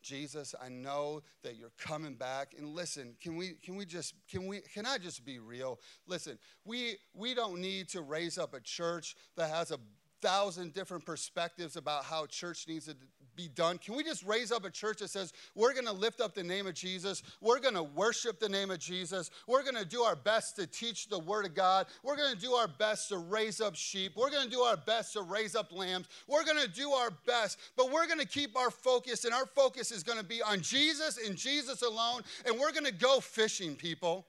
Jesus, 0.03 0.55
I 0.61 0.69
know 0.69 1.23
that 1.43 1.57
you're 1.57 1.73
coming 1.79 2.15
back. 2.15 2.55
And 2.57 2.75
listen, 2.75 3.15
can 3.21 3.37
we 3.37 3.51
can 3.63 3.77
we 3.77 3.85
just 3.85 4.15
can 4.31 4.47
we 4.47 4.61
can 4.61 4.87
I 4.87 4.99
just 4.99 5.25
be 5.25 5.39
real? 5.39 5.79
Listen, 6.07 6.39
we 6.65 6.97
we 7.15 7.35
don't 7.35 7.61
need 7.61 7.89
to 7.91 8.01
raise 8.01 8.39
up 8.39 8.55
a 8.55 8.61
church 8.61 9.15
that 9.37 9.51
has 9.51 9.71
a 9.71 9.79
thousand 10.21 10.75
different 10.75 11.05
perspectives 11.05 11.77
about 11.77 12.05
how 12.05 12.27
church 12.27 12.67
needs 12.69 12.87
to 12.87 12.97
be 13.37 13.49
done. 13.49 13.79
Can 13.79 13.95
we 13.95 14.05
just 14.05 14.25
raise 14.25 14.53
up 14.53 14.65
a 14.65 14.71
church 14.71 14.99
that 14.99 15.09
says, 15.09 15.33
we're 15.55 15.73
going 15.73 15.87
to 15.87 15.93
lift 15.93 16.21
up 16.21 16.35
the 16.35 16.43
name 16.43 16.67
of 16.67 16.75
Jesus, 16.75 17.23
we're 17.41 17.61
going 17.61 17.75
to 17.75 17.83
worship 17.83 18.39
the 18.39 18.49
name 18.49 18.71
of 18.71 18.79
Jesus, 18.79 19.31
we're 19.47 19.63
going 19.63 19.77
to 19.77 19.85
do 19.85 20.03
our 20.03 20.17
best 20.17 20.57
to 20.57 20.67
teach 20.67 21.09
the 21.09 21.19
Word 21.19 21.47
of 21.47 21.55
God, 21.55 21.87
we're 22.03 22.17
going 22.17 22.35
to 22.35 22.41
do 22.41 22.53
our 22.53 22.69
best 22.69 23.09
to 23.09 23.19
raise 23.19 23.61
up 23.61 23.75
sheep, 23.77 24.13
we're 24.17 24.31
going 24.31 24.45
to 24.45 24.51
do 24.51 24.61
our 24.61 24.77
best 24.77 25.13
to 25.15 25.23
raise 25.23 25.55
up 25.55 25.73
lambs, 25.73 26.09
we're 26.27 26.45
going 26.45 26.61
to 26.61 26.69
do 26.69 26.91
our 26.91 27.11
best, 27.27 27.59
but 27.77 27.91
we're 27.91 28.07
going 28.07 28.21
to 28.21 28.27
keep 28.27 28.57
our 28.57 28.71
focus, 28.71 29.25
and 29.25 29.33
our 29.33 29.47
focus 29.47 29.91
is 29.91 30.03
going 30.03 30.19
to 30.19 30.25
be 30.25 30.43
on 30.43 30.61
Jesus 30.61 31.19
and 31.25 31.37
Jesus 31.37 31.83
alone, 31.83 32.23
and 32.45 32.59
we're 32.59 32.73
going 32.73 32.85
to 32.85 32.93
go 32.93 33.21
fishing, 33.21 33.75
people. 33.75 34.27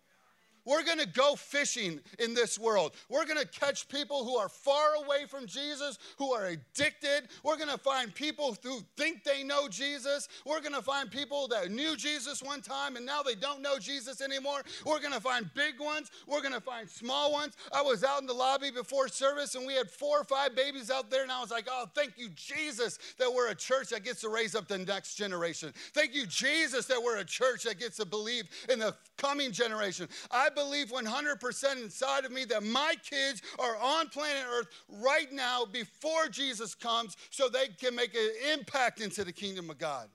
We're 0.65 0.84
going 0.84 1.00
to 1.00 1.08
go 1.08 1.36
fishing 1.36 2.00
in 2.19 2.34
this 2.34 2.60
world. 2.60 2.93
We're 3.10 3.26
going 3.26 3.39
to 3.39 3.47
catch 3.47 3.88
people 3.88 4.24
who 4.24 4.38
are 4.38 4.50
far 4.50 4.95
away 5.04 5.26
from 5.28 5.45
Jesus, 5.47 5.97
who 6.17 6.34
are 6.34 6.45
addicted. 6.45 7.30
We're 7.43 7.58
going 7.58 7.69
to 7.69 7.78
find 7.78 8.13
people 8.13 8.58
who 8.63 8.82
think 8.97 9.24
they 9.24 9.43
know 9.43 9.67
Jesus. 9.67 10.28
We're 10.45 10.62
going 10.62 10.74
to 10.74 10.82
find 10.82 11.10
people 11.10 11.47
that 11.50 11.71
knew 11.71 11.95
Jesus 11.95 12.43
one 12.43 12.62
time 12.62 12.95
and 12.95 13.06
now 13.06 13.21
they 13.21 13.36
don't 13.36 13.62
know 13.62 13.80
Jesus 13.80 14.21
anymore. 14.21 14.62
We're 14.86 15.00
going 15.00 15.13
to 15.13 15.19
find 15.19 15.50
big 15.54 15.80
ones. 15.80 16.12
We're 16.28 16.41
going 16.41 16.54
to 16.54 16.62
find 16.62 16.89
small 16.89 17.32
ones. 17.32 17.56
I 17.74 17.82
was 17.82 18.04
out 18.04 18.21
in 18.21 18.28
the 18.28 18.34
lobby 18.34 18.71
before 18.71 19.08
service 19.08 19.56
and 19.56 19.65
we 19.65 19.74
had 19.74 19.89
four 19.89 20.19
or 20.19 20.24
five 20.24 20.56
babies 20.56 20.89
out 20.89 21.10
there, 21.10 21.24
and 21.24 21.32
I 21.32 21.41
was 21.41 21.52
like, 21.52 21.67
oh, 21.69 21.86
thank 21.93 22.17
you, 22.17 22.30
Jesus, 22.36 23.00
that 23.17 23.32
we're 23.34 23.50
a 23.50 23.56
church 23.56 23.89
that 23.89 24.04
gets 24.04 24.21
to 24.21 24.30
raise 24.30 24.56
up 24.56 24.67
the 24.67 24.78
next 24.78 25.15
generation. 25.15 25.74
Thank 25.93 26.15
you, 26.15 26.26
Jesus, 26.26 26.86
that 26.86 27.02
we're 27.02 27.17
a 27.17 27.26
church 27.26 27.63
that 27.63 27.80
gets 27.80 27.97
to 27.97 28.06
believe 28.06 28.45
in 28.69 28.80
the 28.80 28.95
coming 29.17 29.52
generation. 29.52 30.08
I 30.30 30.50
believe 30.54 30.92
100% 30.92 31.84
inside 31.84 32.26
of 32.26 32.32
me 32.32 32.46
that 32.46 32.64
my 32.64 32.96
kids 33.04 33.42
are 33.60 33.78
on 33.78 34.10
planet 34.10 34.44
Earth 34.50 34.68
right 34.88 35.32
now 35.32 35.66
before 35.66 36.28
Jesus 36.30 36.76
comes 36.76 37.18
so 37.30 37.50
they 37.50 37.68
can 37.68 37.96
make 37.96 38.16
an 38.16 38.30
impact 38.54 39.02
into 39.02 39.24
the 39.24 39.34
kingdom 39.34 39.70
of 39.70 39.78
God. 39.78 40.10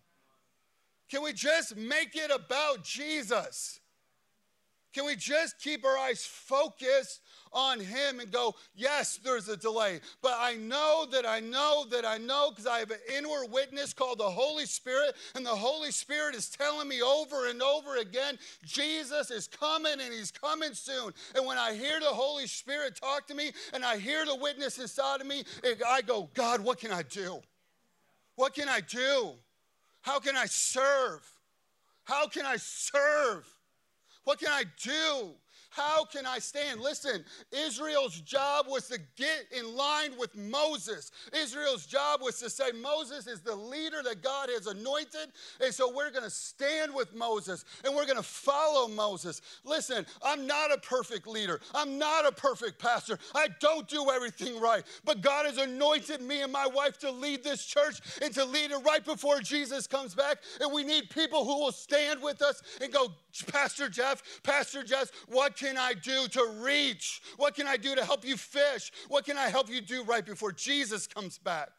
Can 1.09 1.23
we 1.23 1.33
just 1.33 1.77
make 1.77 2.17
it 2.17 2.31
about 2.31 2.83
Jesus? 2.83 3.81
Can 4.97 5.05
we 5.05 5.15
just 5.15 5.59
keep 5.59 5.85
our 5.85 5.99
eyes 5.99 6.25
focused 6.25 7.21
on 7.53 7.81
Him 7.81 8.19
and 8.19 8.33
go, 8.33 8.55
yes, 8.75 9.21
there's 9.23 9.47
a 9.47 9.55
delay. 9.55 10.01
But 10.23 10.37
I 10.39 10.55
know 10.55 11.07
that 11.13 11.27
I 11.27 11.39
know 11.39 11.85
that 11.91 12.07
I 12.07 12.17
know 12.17 12.49
because 12.49 12.67
I 12.67 12.79
have 12.79 12.91
an 12.91 13.01
inward 13.15 13.49
witness 13.51 13.93
called 13.93 14.21
the 14.21 14.31
Holy 14.31 14.65
Spirit, 14.65 15.15
and 15.35 15.45
the 15.45 15.51
Holy 15.51 15.91
Spirit 15.91 16.35
is 16.35 16.49
telling 16.49 16.89
me 16.89 17.03
over 17.03 17.51
and 17.51 17.61
over 17.61 17.97
again, 17.97 18.39
Jesus 18.65 19.31
is 19.31 19.49
coming 19.49 20.01
and 20.01 20.15
He's 20.15 20.31
coming 20.31 20.73
soon. 20.73 21.13
And 21.35 21.45
when 21.45 21.59
I 21.59 21.75
hear 21.75 22.01
the 22.01 22.07
Holy 22.07 22.47
Spirit 22.47 22.97
talk 22.97 23.27
to 23.27 23.35
me 23.35 23.53
and 23.75 23.85
I 23.85 23.99
hear 23.99 24.25
the 24.25 24.37
witness 24.37 24.79
inside 24.79 25.21
of 25.21 25.27
me, 25.27 25.45
I 25.87 26.01
go, 26.01 26.31
God, 26.33 26.61
what 26.61 26.79
can 26.79 26.91
I 26.91 27.03
do? 27.03 27.43
What 28.37 28.55
can 28.55 28.71
I 28.71 28.81
do? 28.81 29.33
How 30.01 30.21
can 30.21 30.39
I 30.39 30.47
serve? 30.47 31.21
How 32.05 32.29
can 32.29 32.47
I 32.47 32.57
serve? 32.57 33.47
What 34.27 34.41
can 34.41 34.49
I 34.51 34.65
do? 34.83 35.37
How 35.77 36.07
can 36.07 36.25
I 36.25 36.39
stand? 36.39 36.81
Listen, 36.81 37.23
Israel's 37.53 38.19
job 38.21 38.65
was 38.67 38.89
to 38.89 38.99
get 39.17 39.45
in 39.55 39.77
line 39.77 40.13
with 40.19 40.35
Moses. 40.35 41.13
Israel's 41.35 41.85
job 41.85 42.23
was 42.23 42.39
to 42.39 42.49
say, 42.49 42.73
Moses 42.73 43.27
is 43.27 43.43
the 43.43 43.55
leader 43.55 44.03
that 44.03 44.23
God 44.23 44.49
has 44.49 44.67
anointed. 44.69 45.29
And 45.63 45.75
so 45.75 45.93
we're 45.95 46.11
going 46.11 46.25
to 46.25 46.31
stand 46.31 46.95
with 46.95 47.15
Moses 47.15 47.67
and 47.85 47.95
we're 47.95 48.07
going 48.07 48.17
to 48.17 48.23
follow 48.23 48.89
Moses. 48.89 49.43
Listen, 49.65 50.07
I'm 50.25 50.47
not 50.47 50.73
a 50.73 50.79
perfect 50.79 51.27
leader, 51.27 51.61
I'm 51.75 51.99
not 51.99 52.27
a 52.27 52.33
perfect 52.33 52.79
pastor. 52.79 53.19
I 53.35 53.49
don't 53.61 53.87
do 53.87 54.11
everything 54.11 54.59
right. 54.59 54.83
But 55.05 55.21
God 55.21 55.45
has 55.45 55.59
anointed 55.59 56.23
me 56.23 56.41
and 56.41 56.51
my 56.51 56.67
wife 56.67 56.97
to 57.01 57.11
lead 57.11 57.45
this 57.45 57.67
church 57.67 58.01
and 58.23 58.33
to 58.33 58.47
lead 58.47 58.71
it 58.71 58.79
right 58.79 59.05
before 59.05 59.41
Jesus 59.41 59.87
comes 59.87 60.15
back. 60.15 60.39
And 60.59 60.73
we 60.73 60.85
need 60.85 61.11
people 61.11 61.45
who 61.45 61.59
will 61.61 61.73
stand 61.73 62.23
with 62.23 62.41
us 62.41 62.63
and 62.81 62.91
go, 62.91 63.13
Pastor 63.53 63.91
Jeff, 63.91 64.23
Pastor 64.43 64.83
Jeff, 64.83 65.11
what 65.29 65.55
can 65.57 65.66
I 65.75 65.95
do 65.95 66.29
to 66.29 66.47
reach? 66.61 67.23
What 67.39 67.55
can 67.55 67.67
I 67.67 67.79
do 67.79 67.95
to 67.95 68.05
help 68.05 68.27
you 68.27 68.37
fish? 68.37 68.93
What 69.09 69.25
can 69.25 69.39
I 69.39 69.49
help 69.49 69.71
you 69.71 69.81
do 69.81 70.05
right 70.05 70.25
before 70.25 70.53
Jesus 70.53 71.07
comes 71.07 71.39
back? 71.39 71.71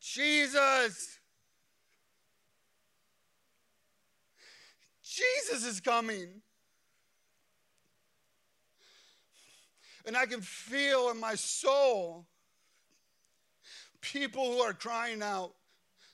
Jesus. 0.00 1.20
Jesus 5.04 5.64
is 5.64 5.80
coming. 5.80 6.42
And 10.04 10.16
I 10.16 10.26
can 10.26 10.40
feel 10.40 11.10
in 11.10 11.20
my 11.20 11.36
soul 11.36 12.26
people 14.00 14.52
who 14.52 14.58
are 14.58 14.72
crying 14.72 15.22
out, 15.22 15.52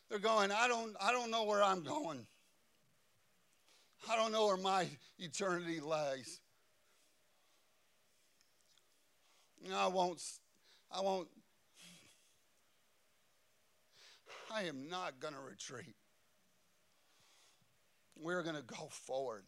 they're 0.09 0.19
going, 0.19 0.53
I 0.53 0.69
don't, 0.69 0.95
I 1.01 1.11
don't 1.11 1.31
know 1.31 1.45
where 1.45 1.63
I'm 1.63 1.83
going. 1.83 2.27
I 4.11 4.17
don't 4.17 4.33
know 4.33 4.47
where 4.47 4.57
my 4.57 4.87
eternity 5.19 5.81
lies. 5.81 6.41
I 9.75 9.87
won't, 9.89 10.23
I 10.91 11.01
won't, 11.01 11.29
I 14.51 14.63
am 14.63 14.89
not 14.89 15.21
going 15.21 15.35
to 15.35 15.41
retreat. 15.41 15.97
We're 18.21 18.43
going 18.43 18.57
to 18.57 18.63
go 18.63 18.89
forward. 18.91 19.45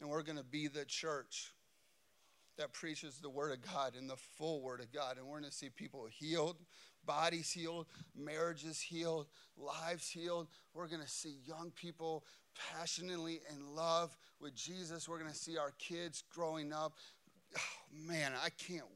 And 0.00 0.08
we're 0.08 0.22
going 0.22 0.38
to 0.38 0.44
be 0.44 0.66
the 0.66 0.84
church 0.84 1.52
that 2.56 2.72
preaches 2.72 3.18
the 3.18 3.28
Word 3.30 3.52
of 3.52 3.62
God 3.62 3.94
and 3.96 4.08
the 4.08 4.16
full 4.16 4.62
Word 4.62 4.80
of 4.80 4.92
God. 4.92 5.18
And 5.18 5.26
we're 5.26 5.40
going 5.40 5.50
to 5.50 5.56
see 5.56 5.68
people 5.68 6.06
healed, 6.10 6.56
bodies 7.06 7.50
healed, 7.50 7.86
marriages 8.16 8.80
healed, 8.80 9.26
lives 9.56 10.08
healed. 10.08 10.48
We're 10.74 10.88
going 10.88 11.02
to 11.02 11.08
see 11.08 11.36
young 11.46 11.72
people 11.74 12.24
passionately 12.72 13.40
in 13.50 13.74
love 13.74 14.16
with 14.40 14.54
Jesus. 14.54 15.08
We're 15.08 15.18
going 15.18 15.30
to 15.30 15.36
see 15.36 15.58
our 15.58 15.72
kids 15.78 16.22
growing 16.32 16.72
up. 16.72 16.94
Oh, 17.56 17.60
man, 18.06 18.32
I 18.44 18.50
can't 18.50 18.86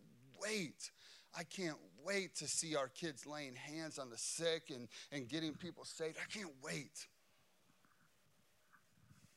wait. 0.41 0.91
I 1.37 1.43
can't 1.43 1.79
wait 2.05 2.37
to 2.37 2.47
see 2.47 2.77
our 2.77 2.89
kids 2.89 3.27
laying 3.27 3.55
hands 3.55 3.99
on 3.99 4.11
the 4.11 4.19
sick 4.19 4.71
and, 4.71 4.89
and 5.11 5.29
getting 5.29 5.55
people 5.55 5.85
saved. 5.85 6.17
I 6.19 6.33
can't 6.33 6.53
wait. 6.63 7.07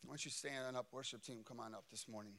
Why 0.03 0.11
don't 0.11 0.23
you 0.23 0.31
stand 0.31 0.77
up, 0.77 0.87
worship 0.91 1.23
team? 1.23 1.39
Come 1.45 1.59
on 1.59 1.73
up 1.73 1.85
this 1.91 2.07
morning. 2.07 2.33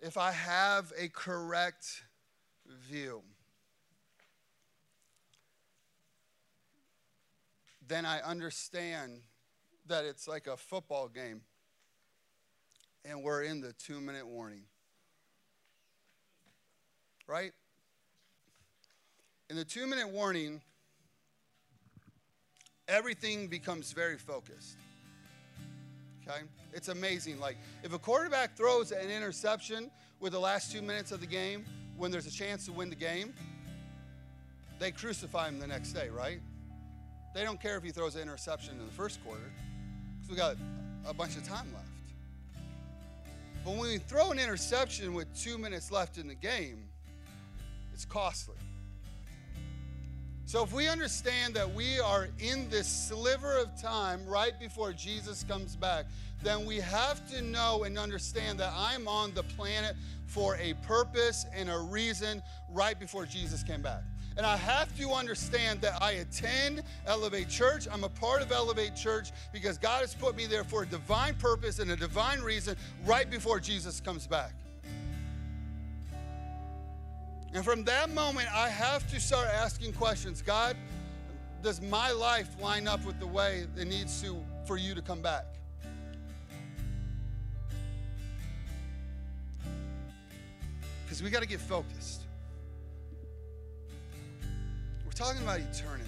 If 0.00 0.16
I 0.16 0.32
have 0.32 0.92
a 0.98 1.08
correct 1.08 2.02
view, 2.88 3.22
then 7.86 8.06
I 8.06 8.20
understand 8.20 9.20
that 9.86 10.04
it's 10.04 10.26
like 10.26 10.46
a 10.46 10.56
football 10.56 11.08
game 11.08 11.42
and 13.04 13.22
we're 13.22 13.42
in 13.42 13.60
the 13.60 13.72
two 13.72 14.00
minute 14.00 14.26
warning. 14.26 14.62
Right? 17.26 17.52
In 19.48 19.56
the 19.56 19.64
two 19.64 19.86
minute 19.86 20.08
warning, 20.08 20.60
everything 22.88 23.48
becomes 23.48 23.92
very 23.92 24.18
focused. 24.18 24.76
Okay? 26.30 26.42
It's 26.72 26.88
amazing. 26.88 27.40
Like, 27.40 27.56
if 27.82 27.92
a 27.92 27.98
quarterback 27.98 28.56
throws 28.56 28.92
an 28.92 29.10
interception 29.10 29.90
with 30.20 30.32
the 30.32 30.38
last 30.38 30.72
two 30.72 30.82
minutes 30.82 31.12
of 31.12 31.20
the 31.20 31.26
game 31.26 31.64
when 31.96 32.10
there's 32.10 32.26
a 32.26 32.30
chance 32.30 32.66
to 32.66 32.72
win 32.72 32.90
the 32.90 32.96
game, 32.96 33.34
they 34.78 34.90
crucify 34.90 35.48
him 35.48 35.58
the 35.58 35.66
next 35.66 35.92
day, 35.92 36.08
right? 36.08 36.40
They 37.34 37.44
don't 37.44 37.60
care 37.60 37.76
if 37.76 37.82
he 37.82 37.90
throws 37.90 38.16
an 38.16 38.22
interception 38.22 38.78
in 38.78 38.86
the 38.86 38.92
first 38.92 39.22
quarter 39.24 39.52
because 40.14 40.30
we 40.30 40.36
got 40.36 40.56
a 41.06 41.14
bunch 41.14 41.36
of 41.36 41.46
time 41.46 41.66
left. 41.74 41.86
But 43.64 43.72
when 43.72 43.82
we 43.82 43.98
throw 43.98 44.30
an 44.30 44.38
interception 44.38 45.12
with 45.12 45.28
two 45.38 45.58
minutes 45.58 45.90
left 45.90 46.16
in 46.16 46.26
the 46.26 46.34
game, 46.34 46.88
it's 47.92 48.04
costly. 48.04 48.56
So, 50.50 50.64
if 50.64 50.72
we 50.72 50.88
understand 50.88 51.54
that 51.54 51.72
we 51.72 52.00
are 52.00 52.26
in 52.40 52.68
this 52.70 52.88
sliver 52.88 53.56
of 53.56 53.80
time 53.80 54.26
right 54.26 54.58
before 54.58 54.92
Jesus 54.92 55.44
comes 55.44 55.76
back, 55.76 56.06
then 56.42 56.66
we 56.66 56.78
have 56.78 57.24
to 57.30 57.40
know 57.40 57.84
and 57.84 57.96
understand 57.96 58.58
that 58.58 58.72
I'm 58.76 59.06
on 59.06 59.32
the 59.34 59.44
planet 59.44 59.94
for 60.26 60.56
a 60.56 60.74
purpose 60.82 61.46
and 61.54 61.70
a 61.70 61.78
reason 61.78 62.42
right 62.68 62.98
before 62.98 63.26
Jesus 63.26 63.62
came 63.62 63.80
back. 63.80 64.02
And 64.36 64.44
I 64.44 64.56
have 64.56 64.92
to 64.98 65.10
understand 65.10 65.82
that 65.82 66.02
I 66.02 66.14
attend 66.14 66.82
Elevate 67.06 67.48
Church. 67.48 67.86
I'm 67.88 68.02
a 68.02 68.08
part 68.08 68.42
of 68.42 68.50
Elevate 68.50 68.96
Church 68.96 69.30
because 69.52 69.78
God 69.78 70.00
has 70.00 70.16
put 70.16 70.34
me 70.34 70.46
there 70.46 70.64
for 70.64 70.82
a 70.82 70.86
divine 70.86 71.36
purpose 71.36 71.78
and 71.78 71.92
a 71.92 71.96
divine 71.96 72.40
reason 72.40 72.74
right 73.06 73.30
before 73.30 73.60
Jesus 73.60 74.00
comes 74.00 74.26
back. 74.26 74.52
And 77.52 77.64
from 77.64 77.84
that 77.84 78.10
moment, 78.10 78.48
I 78.54 78.68
have 78.68 79.10
to 79.10 79.18
start 79.18 79.48
asking 79.48 79.94
questions. 79.94 80.40
God, 80.40 80.76
does 81.62 81.80
my 81.80 82.12
life 82.12 82.48
line 82.60 82.86
up 82.86 83.04
with 83.04 83.18
the 83.18 83.26
way 83.26 83.66
it 83.76 83.86
needs 83.86 84.22
to 84.22 84.40
for 84.66 84.76
you 84.76 84.94
to 84.94 85.02
come 85.02 85.20
back? 85.20 85.44
Because 91.04 91.22
we 91.24 91.30
got 91.30 91.42
to 91.42 91.48
get 91.48 91.60
focused. 91.60 92.22
We're 95.04 95.10
talking 95.12 95.42
about 95.42 95.58
eternity. 95.58 96.04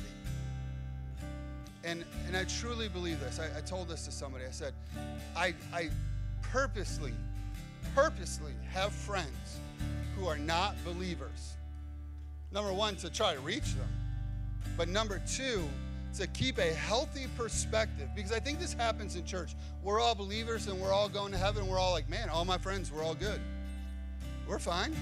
And, 1.85 2.05
and 2.29 2.37
I 2.37 2.45
truly 2.45 2.89
believe 2.89 3.19
this. 3.19 3.41
I, 3.41 3.59
I 3.59 3.61
told 3.63 3.89
this 3.89 4.05
to 4.05 4.13
somebody. 4.13 4.45
I 4.45 4.53
said, 4.53 4.75
I, 5.35 5.55
I 5.75 5.91
purposely, 6.41 7.13
purposely 7.97 8.53
have 8.73 8.93
friends 8.93 9.29
who 10.23 10.29
are 10.29 10.39
not 10.39 10.77
believers. 10.85 11.55
Number 12.53 12.73
one, 12.73 12.95
to 12.97 13.11
try 13.11 13.35
to 13.35 13.41
reach 13.41 13.75
them. 13.75 13.89
But 14.77 14.89
number 14.89 15.21
two, 15.27 15.65
to 16.17 16.29
keep 16.29 16.59
a 16.59 16.73
healthy 16.75 17.27
perspective. 17.37 18.09
Because 18.15 18.31
I 18.31 18.39
think 18.39 18.61
this 18.61 18.73
happens 18.73 19.17
in 19.17 19.25
church. 19.25 19.57
We're 19.83 20.01
all 20.01 20.15
believers 20.15 20.69
and 20.69 20.81
we're 20.81 20.93
all 20.93 21.09
going 21.09 21.33
to 21.33 21.39
heaven. 21.39 21.67
We're 21.67 21.79
all 21.79 21.91
like, 21.91 22.09
man, 22.09 22.29
all 22.29 22.45
my 22.45 22.59
friends, 22.59 22.93
we're 22.93 23.03
all 23.03 23.15
good. 23.15 23.41
We're 24.47 24.61
fine. 24.61 24.95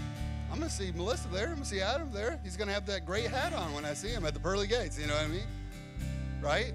I'm 0.50 0.58
going 0.58 0.70
to 0.70 0.74
see 0.74 0.90
Melissa 0.92 1.28
there. 1.28 1.48
I'm 1.48 1.54
going 1.54 1.62
to 1.64 1.68
see 1.68 1.80
Adam 1.82 2.10
there. 2.12 2.40
He's 2.42 2.56
going 2.56 2.68
to 2.68 2.74
have 2.74 2.86
that 2.86 3.04
great 3.04 3.26
hat 3.26 3.52
on 3.52 3.74
when 3.74 3.84
I 3.84 3.92
see 3.92 4.08
him 4.08 4.24
at 4.24 4.32
the 4.32 4.40
pearly 4.40 4.66
gates. 4.66 4.98
You 4.98 5.06
know 5.06 5.14
what 5.14 5.24
I 5.24 5.28
mean? 5.28 5.46
Right? 6.40 6.72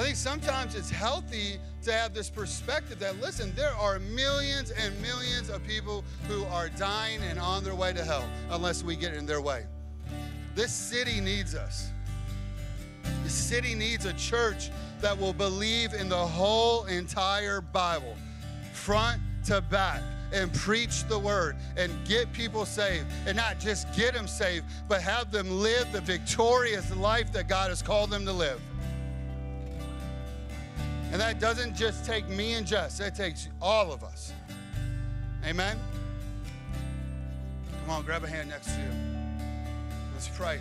I 0.00 0.04
think 0.04 0.16
sometimes 0.16 0.74
it's 0.76 0.88
healthy 0.88 1.58
to 1.82 1.92
have 1.92 2.14
this 2.14 2.30
perspective 2.30 2.98
that, 3.00 3.20
listen, 3.20 3.52
there 3.54 3.74
are 3.74 3.98
millions 3.98 4.70
and 4.70 4.98
millions 5.02 5.50
of 5.50 5.62
people 5.66 6.04
who 6.26 6.44
are 6.46 6.70
dying 6.70 7.20
and 7.28 7.38
on 7.38 7.64
their 7.64 7.74
way 7.74 7.92
to 7.92 8.02
hell 8.02 8.24
unless 8.48 8.82
we 8.82 8.96
get 8.96 9.12
in 9.12 9.26
their 9.26 9.42
way. 9.42 9.66
This 10.54 10.72
city 10.72 11.20
needs 11.20 11.54
us. 11.54 11.90
The 13.24 13.28
city 13.28 13.74
needs 13.74 14.06
a 14.06 14.14
church 14.14 14.70
that 15.02 15.18
will 15.18 15.34
believe 15.34 15.92
in 15.92 16.08
the 16.08 16.16
whole 16.16 16.86
entire 16.86 17.60
Bible, 17.60 18.16
front 18.72 19.20
to 19.48 19.60
back 19.60 20.00
and 20.32 20.50
preach 20.54 21.04
the 21.08 21.18
word 21.18 21.56
and 21.76 21.92
get 22.06 22.32
people 22.32 22.64
saved. 22.64 23.04
And 23.26 23.36
not 23.36 23.60
just 23.60 23.86
get 23.94 24.14
them 24.14 24.26
saved, 24.26 24.64
but 24.88 25.02
have 25.02 25.30
them 25.30 25.60
live 25.60 25.92
the 25.92 26.00
victorious 26.00 26.90
life 26.96 27.30
that 27.32 27.48
God 27.48 27.68
has 27.68 27.82
called 27.82 28.08
them 28.08 28.24
to 28.24 28.32
live. 28.32 28.62
And 31.12 31.20
that 31.20 31.40
doesn't 31.40 31.74
just 31.74 32.04
take 32.04 32.28
me 32.28 32.54
and 32.54 32.66
Jess, 32.66 32.98
that 32.98 33.16
takes 33.16 33.48
all 33.60 33.92
of 33.92 34.04
us. 34.04 34.32
Amen? 35.44 35.76
Come 37.82 37.90
on, 37.90 38.04
grab 38.04 38.22
a 38.22 38.28
hand 38.28 38.50
next 38.50 38.66
to 38.66 38.80
you. 38.80 38.90
Let's 40.12 40.28
pray. 40.28 40.60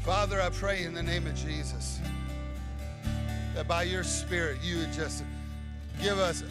Father, 0.00 0.40
I 0.40 0.50
pray 0.50 0.84
in 0.84 0.94
the 0.94 1.02
name 1.02 1.26
of 1.26 1.34
Jesus 1.34 2.00
that 3.54 3.68
by 3.68 3.84
your 3.84 4.04
Spirit 4.04 4.58
you 4.62 4.78
would 4.78 4.92
just 4.92 5.22
give 6.02 6.18
us 6.18 6.42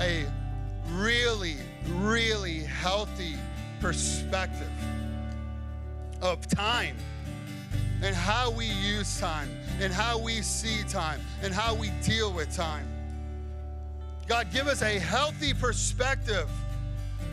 a 0.00 0.26
really, 0.90 1.56
really 1.88 2.60
healthy 2.60 3.34
perspective 3.80 4.70
of 6.22 6.46
time 6.48 6.96
and 8.02 8.14
how 8.14 8.50
we 8.50 8.66
use 8.66 9.18
time 9.18 9.48
and 9.80 9.92
how 9.92 10.18
we 10.18 10.42
see 10.42 10.82
time 10.88 11.20
and 11.42 11.52
how 11.52 11.74
we 11.74 11.90
deal 12.02 12.32
with 12.32 12.54
time. 12.54 12.86
God, 14.26 14.52
give 14.52 14.66
us 14.66 14.82
a 14.82 14.98
healthy 14.98 15.54
perspective 15.54 16.48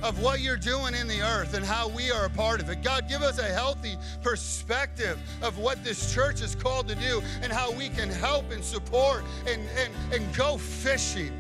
of 0.04 0.22
what 0.22 0.42
you're 0.42 0.58
doing 0.58 0.94
in 0.94 1.08
the 1.08 1.22
earth 1.22 1.54
and 1.54 1.66
how 1.66 1.88
we 1.88 2.12
are 2.12 2.26
a 2.26 2.30
part 2.30 2.62
of 2.62 2.70
it. 2.70 2.84
God, 2.84 3.08
give 3.08 3.22
us 3.22 3.40
a 3.40 3.44
healthy 3.44 3.96
perspective 4.22 5.18
of 5.42 5.58
what 5.58 5.84
this 5.84 6.14
church 6.14 6.42
is 6.42 6.56
called 6.56 6.88
to 6.90 6.96
do 6.96 7.22
and 7.42 7.52
how 7.52 7.72
we 7.72 7.90
can 7.90 8.10
help 8.10 8.52
and 8.52 8.64
support 8.64 9.24
and, 9.48 9.62
and, 9.78 9.94
and 10.14 10.36
go 10.36 10.58
fishing. 10.58 11.32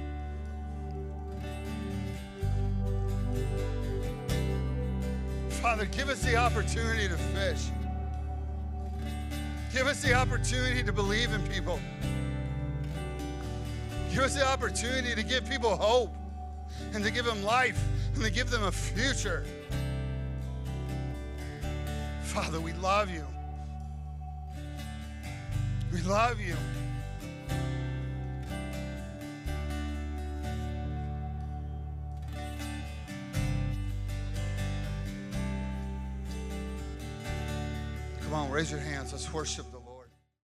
Father, 5.50 5.86
give 5.86 6.10
us 6.10 6.24
the 6.24 6.36
opportunity 6.36 7.08
to 7.08 7.18
fish. 7.18 7.70
Give 9.74 9.88
us 9.88 10.04
the 10.04 10.14
opportunity 10.14 10.84
to 10.84 10.94
believe 10.94 11.34
in 11.34 11.42
people. 11.48 11.80
Give 14.12 14.20
us 14.20 14.36
the 14.36 14.46
opportunity 14.46 15.16
to 15.16 15.24
give 15.24 15.50
people 15.50 15.76
hope 15.76 16.14
and 16.94 17.04
to 17.04 17.10
give 17.10 17.26
them 17.26 17.44
life 17.44 17.84
and 18.14 18.24
to 18.24 18.30
give 18.30 18.52
them 18.52 18.66
a 18.66 18.72
future. 18.72 19.44
Father, 22.22 22.62
we 22.62 22.74
love 22.74 23.10
you. 23.10 23.26
We 25.92 26.02
love 26.02 26.40
you. 26.40 26.56
Come 38.34 38.46
on, 38.46 38.52
raise 38.52 38.72
your 38.72 38.80
hands. 38.80 39.12
Let's 39.12 39.32
worship 39.32 39.72
the 39.72 39.78